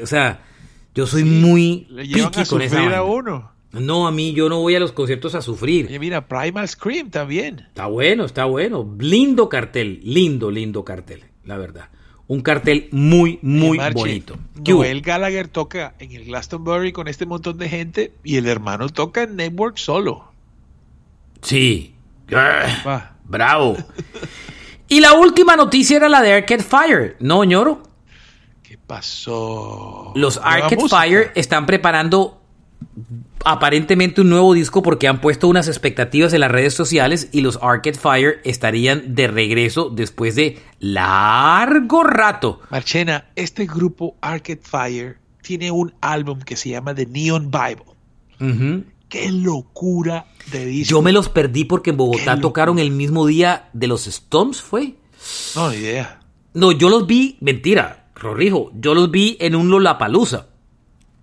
[0.02, 0.40] o sea,
[0.94, 3.02] yo soy muy piqui con esa vaina.
[3.02, 3.57] uno.
[3.72, 5.86] No, a mí yo no voy a los conciertos a sufrir.
[5.86, 7.60] Oye, mira, Primal Scream también.
[7.68, 8.94] Está bueno, está bueno.
[8.98, 11.90] Lindo cartel, lindo, lindo cartel, la verdad.
[12.28, 14.36] Un cartel muy, muy Marche, bonito.
[14.66, 19.22] Noel Gallagher toca en el Glastonbury con este montón de gente y el hermano toca
[19.22, 20.30] en Network solo.
[21.42, 21.94] Sí.
[22.32, 23.12] Ah.
[23.24, 23.76] Bravo.
[24.88, 27.82] Y la última noticia era la de Arcade Fire, ¿no, ñoro?
[28.62, 30.12] ¿Qué pasó?
[30.14, 31.02] Los Arcade música.
[31.02, 32.37] Fire están preparando
[33.44, 37.58] aparentemente un nuevo disco porque han puesto unas expectativas en las redes sociales y los
[37.62, 42.60] Arcade Fire estarían de regreso después de largo rato.
[42.70, 48.84] Marchena, este grupo Arcade Fire tiene un álbum que se llama The Neon Bible.
[49.08, 50.90] ¡Qué locura de disco!
[50.90, 54.96] Yo me los perdí porque en Bogotá tocaron el mismo día de los Stones, ¿fue?
[55.56, 56.20] No, ni idea.
[56.52, 60.48] No, yo los vi, mentira, Rorrijo, yo los vi en un Lollapalooza.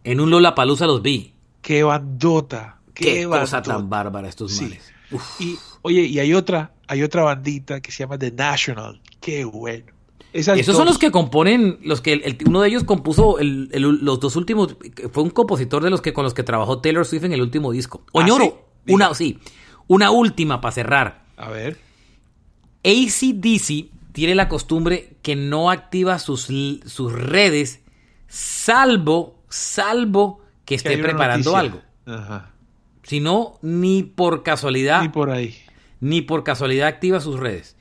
[0.04, 1.35] En un Lollapalooza los vi.
[1.66, 2.78] ¡Qué bandota!
[2.94, 4.66] ¡Qué, Qué, cosa tan bárbara estos Sí.
[4.66, 4.94] males.
[5.10, 5.42] Uf.
[5.42, 9.02] Y, oye, y hay otra, hay otra bandita que se llama The National.
[9.20, 9.86] ¡Qué bueno!
[10.32, 13.70] Esas Esos son los que componen, los que el- el- uno de ellos compuso el-
[13.72, 14.78] los dos últimos,
[15.12, 17.72] fue un compositor de los que con los que trabajó Taylor Swift en el último
[17.72, 18.04] disco.
[18.08, 18.94] ¿Ah, Oñoro, sí?
[18.94, 19.40] una, sí,
[19.88, 21.26] una última para cerrar.
[21.38, 21.80] A ver.
[22.84, 26.48] ACDC tiene la costumbre que no activa sus,
[26.86, 27.82] sus redes,
[28.28, 31.60] salvo, salvo que esté preparando noticia.
[31.60, 31.82] algo.
[32.06, 32.52] Ajá.
[33.04, 35.56] Si no, ni por casualidad, Y por ahí.
[36.00, 37.78] ni por casualidad activa sus redes.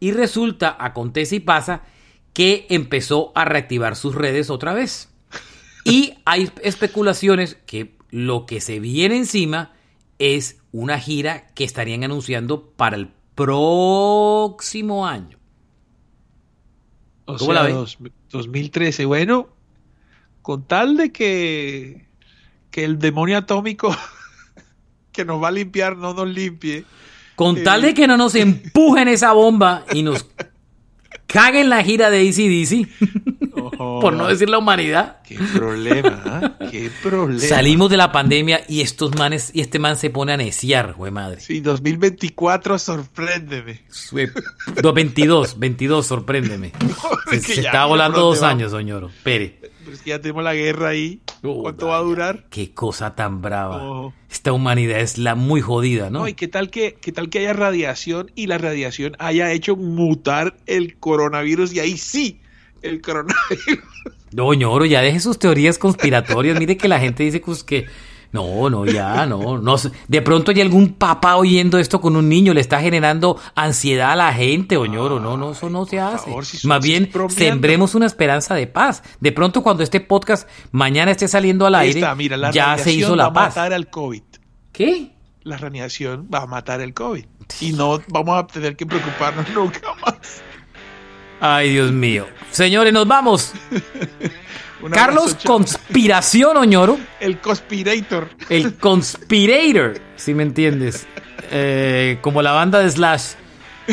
[0.00, 1.82] Y resulta, acontece y pasa,
[2.32, 5.10] que empezó a reactivar sus redes otra vez.
[5.84, 9.72] Y hay especulaciones que lo que se viene encima
[10.18, 15.38] es una gira que estarían anunciando para el próximo año.
[17.26, 17.72] O ¿Cómo sea, la ve?
[17.72, 17.98] dos-
[18.30, 19.04] 2013.
[19.06, 19.48] Bueno,
[20.42, 22.06] con tal de que,
[22.74, 23.96] que el demonio atómico
[25.12, 26.84] que nos va a limpiar no nos limpie.
[27.36, 27.60] Con Eh.
[27.62, 30.26] tal de que no nos empujen esa bomba y nos
[31.28, 32.88] caguen la gira de ACDC,
[33.78, 35.18] por no decir la humanidad.
[35.24, 36.58] Qué problema, ¿ah?
[36.70, 37.40] Qué problema.
[37.40, 41.12] Salimos de la pandemia y estos manes y este man se pone a neciar, güey
[41.12, 41.40] madre.
[41.40, 43.82] Sí, 2024, sorpréndeme.
[43.88, 44.32] Sue-
[44.82, 46.72] do- 22, 22, sorpréndeme.
[47.30, 49.10] Se, que se ya, está ¿por volando dos años, soñoro.
[49.22, 49.60] Pere.
[49.94, 51.20] Pero es que ya tenemos la guerra ahí.
[51.44, 52.46] Oh, ¿Cuánto va a durar?
[52.50, 53.80] Qué cosa tan brava.
[53.80, 54.12] Oh.
[54.28, 56.20] Esta humanidad es la muy jodida, ¿no?
[56.20, 59.76] No, y qué tal que, qué tal que haya radiación y la radiación haya hecho
[59.76, 62.40] mutar el coronavirus y ahí sí,
[62.82, 63.84] el coronavirus.
[64.32, 66.58] No, ñoro, ya deje sus teorías conspiratorias.
[66.58, 67.86] Mire que la gente dice pues, que.
[68.34, 69.76] No, no, ya, no, no.
[70.08, 74.16] De pronto hay algún papá oyendo esto con un niño, le está generando ansiedad a
[74.16, 75.20] la gente, oñoro.
[75.20, 76.24] No, no, eso no se hace.
[76.26, 79.04] favor, si son- Más bien, sembremos una esperanza de paz.
[79.20, 82.92] De pronto, cuando este podcast mañana esté saliendo al aire, está, mira, la ya se
[82.92, 83.48] hizo va la a paz.
[83.56, 84.22] matar al COVID.
[84.72, 85.12] ¿Qué?
[85.44, 87.24] La radiación va a matar el COVID.
[87.60, 90.16] Y no vamos a tener que preocuparnos nunca más.
[91.40, 92.26] Ay, Dios mío.
[92.50, 93.52] Señores, nos vamos.
[94.92, 95.36] Carlos.
[95.44, 96.98] Conspiración, Oñoro.
[97.20, 98.28] el conspirator.
[98.48, 101.06] El Conspirator, si me entiendes.
[101.50, 103.32] Eh, como la banda de Slash.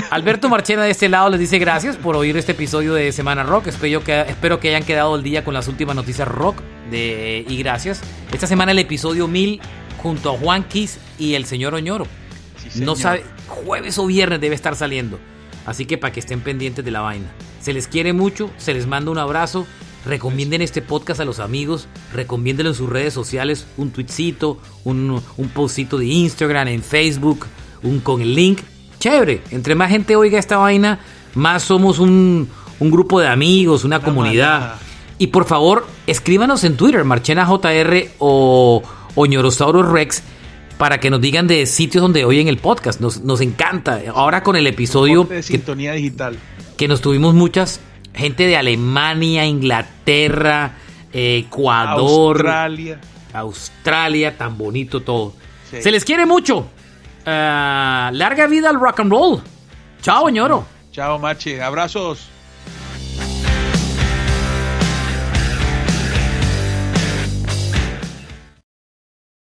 [0.10, 3.68] Alberto Marchena de este lado les dice gracias por oír este episodio de Semana Rock.
[3.68, 6.62] Espero que, espero que hayan quedado al día con las últimas noticias rock.
[6.90, 8.02] De, y gracias.
[8.32, 9.60] Esta semana el episodio 1000
[10.02, 12.06] junto a Juan Kiss y el señor Oñoro.
[12.70, 15.20] Sí, No sabe, jueves o viernes debe estar saliendo.
[15.66, 17.28] Así que para que estén pendientes de la vaina.
[17.60, 19.68] Se les quiere mucho, se les manda un abrazo.
[20.06, 25.50] Recomienden este podcast a los amigos, recomiéndenlo en sus redes sociales, un tweetcito, un, un
[25.50, 27.46] postcito de Instagram, en Facebook,
[27.84, 28.62] un con el link.
[29.00, 31.00] Chévere, entre más gente oiga esta vaina,
[31.36, 32.48] más somos un,
[32.80, 34.60] un grupo de amigos, una, Una comunidad.
[34.60, 34.80] manada.
[35.20, 38.82] Y por favor, escríbanos en Twitter, Marchena JR o,
[39.14, 40.24] o Ñorosaurus Rex,
[40.80, 43.00] para que nos digan de sitios donde oyen el podcast.
[43.02, 44.02] Nos, nos encanta.
[44.16, 46.40] Ahora con el episodio de que, sintonía digital.
[46.76, 47.80] que nos tuvimos muchas,
[48.14, 50.74] gente de Alemania, Inglaterra,
[51.14, 53.00] eh, Ecuador, Australia.
[53.34, 55.34] Australia, tan bonito todo.
[55.70, 55.82] Sí.
[55.82, 56.68] Se les quiere mucho.
[57.26, 59.42] Ah, larga vida al rock and roll.
[60.02, 60.66] Chao, ñoro.
[60.92, 61.62] Chao, Mache.
[61.62, 62.31] Abrazos.